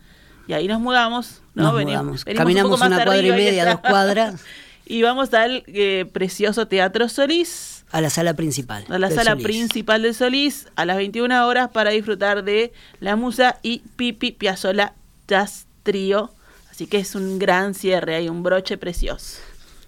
Y 0.47 0.53
ahí 0.53 0.67
nos 0.67 0.79
mudamos, 0.79 1.41
¿no? 1.53 1.73
Nos 1.73 2.25
Caminamos 2.25 2.81
una 2.81 3.03
cuadra 3.03 3.27
y 3.27 3.31
media, 3.31 3.65
dos 3.65 3.81
cuadras. 3.81 4.41
y 4.85 5.01
vamos 5.01 5.33
al 5.33 5.63
eh, 5.67 6.05
precioso 6.11 6.67
Teatro 6.67 7.09
Solís. 7.09 7.85
A 7.91 8.01
la 8.01 8.09
sala 8.09 8.33
principal. 8.33 8.85
A 8.89 8.97
la 8.97 9.11
sala 9.11 9.35
principal 9.35 10.01
de 10.01 10.13
Solís, 10.13 10.67
a 10.75 10.85
las 10.85 10.97
21 10.97 11.45
horas 11.45 11.69
para 11.69 11.91
disfrutar 11.91 12.43
de 12.43 12.73
La 12.99 13.15
Musa 13.15 13.59
y 13.61 13.79
Pipi 13.95 14.31
Piazzola 14.31 14.93
Jazz 15.27 15.67
Trio. 15.83 16.31
Así 16.71 16.87
que 16.87 16.97
es 16.97 17.15
un 17.15 17.39
gran 17.39 17.73
cierre, 17.73 18.15
hay 18.15 18.29
un 18.29 18.43
broche 18.43 18.77
precioso. 18.77 19.39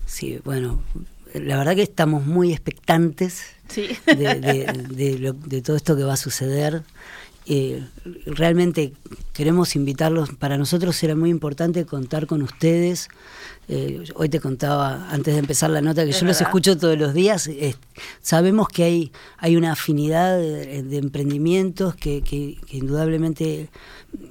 Sí, 0.10 0.40
bueno, 0.44 0.82
la 1.36 1.56
verdad 1.56 1.76
que 1.76 1.84
estamos 1.84 2.26
muy 2.26 2.52
expectantes 2.52 3.44
de, 3.76 5.62
todo 5.64 5.76
esto 5.76 5.96
que 5.96 6.04
va 6.04 6.14
a 6.14 6.18
suceder. 6.18 6.84
Eh, 7.46 7.84
realmente 8.26 8.94
queremos 9.34 9.76
invitarlos, 9.76 10.32
para 10.32 10.58
nosotros 10.58 11.02
era 11.04 11.16
muy 11.16 11.30
importante 11.30 11.86
contar 11.86 12.26
con 12.26 12.42
ustedes. 12.42 13.08
Eh, 13.68 14.04
hoy 14.16 14.30
te 14.30 14.40
contaba 14.40 15.10
antes 15.12 15.36
de 15.36 15.40
empezar 15.40 15.70
la 15.70 15.82
nota 15.82 16.04
que 16.04 16.12
yo 16.12 16.26
los 16.26 16.42
escucho 16.42 16.76
todos 16.76 16.98
los 16.98 17.14
días. 17.14 17.48
sabemos 18.22 18.68
que 18.68 18.84
hay, 18.84 19.12
hay 19.38 19.56
una 19.58 19.74
afinidad 19.74 20.40
de, 20.40 20.98
emprendimientos 20.98 21.96
que, 21.96 22.24
que, 22.24 22.58
indudablemente 22.72 23.70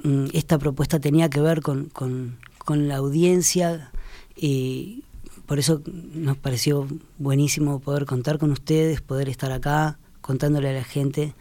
mm, 0.03 0.27
esta 0.33 0.59
propuesta 0.59 0.99
tenía 0.99 1.31
que 1.31 1.41
ver 1.41 1.63
con, 1.63 1.85
con, 1.85 2.37
con 2.59 2.89
la 2.89 2.97
audiencia 2.97 3.93
y 4.37 5.05
por 5.49 5.59
eso 5.59 5.81
nos 5.87 6.37
pareció 6.37 6.87
buenísimo 7.17 7.81
poder 7.81 8.05
contar 8.05 8.39
con 8.39 8.53
ustedes, 8.53 9.01
poder 9.01 9.31
estar 9.31 9.51
acá 9.51 9.99
contándole 10.21 10.69
a 10.69 10.73
la 10.75 10.85
gente 10.85 11.33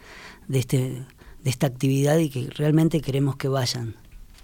de, 0.48 0.60
este, 0.60 0.78
de 1.44 1.50
esta 1.50 1.68
actividad 1.68 2.18
y 2.18 2.30
que 2.30 2.50
realmente 2.50 3.02
queremos 3.02 3.36
que 3.36 3.50
vayan. 3.50 3.96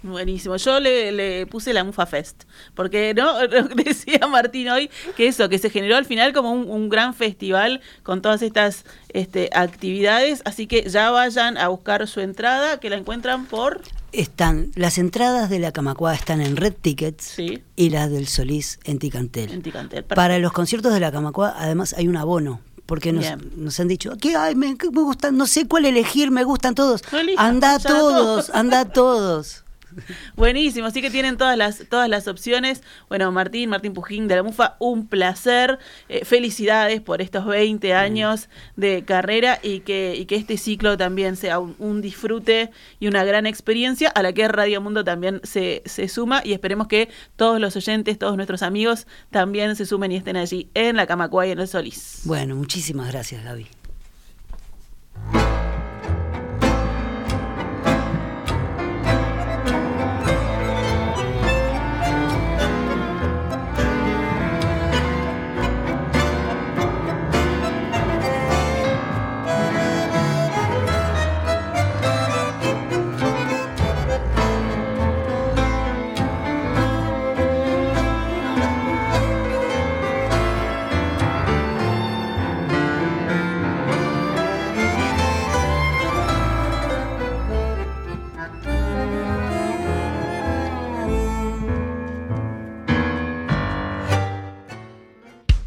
Buenísimo. 0.02 0.56
Yo 0.56 0.80
le, 0.80 1.46
puse 1.46 1.72
la 1.72 1.82
Mufa 1.82 2.04
Fest, 2.04 2.44
porque 2.74 3.14
no 3.14 3.38
decía 3.74 4.26
Martín 4.28 4.68
hoy 4.68 4.90
que 5.16 5.28
eso, 5.28 5.48
que 5.48 5.56
se 5.56 5.70
generó 5.70 5.96
al 5.96 6.04
final 6.04 6.34
como 6.34 6.52
un, 6.52 6.90
gran 6.90 7.14
festival 7.14 7.80
con 8.02 8.20
todas 8.20 8.42
estas 8.42 8.84
este, 9.08 9.48
actividades, 9.54 10.42
así 10.44 10.66
que 10.66 10.90
ya 10.90 11.10
vayan 11.10 11.56
a 11.56 11.68
buscar 11.68 12.06
su 12.06 12.20
entrada, 12.20 12.78
que 12.80 12.90
la 12.90 12.96
encuentran 12.96 13.46
por... 13.46 13.80
Están, 14.14 14.70
las 14.76 14.98
entradas 14.98 15.50
de 15.50 15.58
la 15.58 15.72
Camacua 15.72 16.14
están 16.14 16.40
en 16.40 16.56
Red 16.56 16.74
Tickets 16.80 17.36
y 17.76 17.90
las 17.90 18.10
del 18.10 18.28
Solís 18.28 18.78
en 18.84 18.98
Ticantel. 18.98 19.50
En 19.50 19.62
Ticantel 19.62 20.04
Para 20.04 20.38
los 20.38 20.52
conciertos 20.52 20.94
de 20.94 21.00
la 21.00 21.10
Camacua, 21.10 21.54
además, 21.56 21.94
hay 21.98 22.06
un 22.08 22.16
abono 22.16 22.60
porque 22.86 23.12
nos, 23.12 23.24
nos, 23.56 23.80
han 23.80 23.88
dicho 23.88 24.16
que 24.18 24.36
ay, 24.36 24.54
me, 24.54 24.68
me, 24.68 25.02
gustan, 25.02 25.36
no 25.36 25.46
sé 25.46 25.66
cuál 25.66 25.86
elegir, 25.86 26.30
me 26.30 26.44
gustan 26.44 26.74
todos. 26.74 27.02
anda 27.36 27.78
todos, 27.78 28.50
anda 28.50 28.84
todos. 28.84 29.63
Buenísimo, 30.36 30.86
así 30.86 31.00
que 31.00 31.10
tienen 31.10 31.36
todas 31.36 31.56
las, 31.56 31.84
todas 31.88 32.08
las 32.08 32.28
opciones. 32.28 32.82
Bueno, 33.08 33.30
Martín, 33.32 33.70
Martín 33.70 33.94
Pujín 33.94 34.28
de 34.28 34.36
la 34.36 34.42
MUFA, 34.42 34.76
un 34.78 35.06
placer. 35.06 35.78
Eh, 36.08 36.24
felicidades 36.24 37.00
por 37.00 37.22
estos 37.22 37.46
20 37.46 37.94
años 37.94 38.48
de 38.76 39.04
carrera 39.04 39.58
y 39.62 39.80
que, 39.80 40.14
y 40.16 40.26
que 40.26 40.36
este 40.36 40.56
ciclo 40.56 40.96
también 40.96 41.36
sea 41.36 41.58
un, 41.58 42.00
disfrute 42.02 42.70
y 43.00 43.06
una 43.06 43.24
gran 43.24 43.46
experiencia 43.46 44.10
a 44.10 44.22
la 44.22 44.32
que 44.32 44.48
Radio 44.48 44.80
Mundo 44.80 45.04
también 45.04 45.40
se, 45.44 45.82
se 45.86 46.08
suma 46.08 46.42
y 46.44 46.52
esperemos 46.52 46.88
que 46.88 47.08
todos 47.36 47.60
los 47.60 47.76
oyentes, 47.76 48.18
todos 48.18 48.36
nuestros 48.36 48.62
amigos 48.62 49.06
también 49.30 49.76
se 49.76 49.86
sumen 49.86 50.12
y 50.12 50.16
estén 50.16 50.36
allí 50.36 50.70
en 50.74 50.96
la 50.96 51.06
Camacuay 51.06 51.52
en 51.52 51.60
el 51.60 51.68
Solís. 51.68 52.22
Bueno, 52.24 52.56
muchísimas 52.56 53.10
gracias, 53.10 53.44
Gaby. 53.44 53.83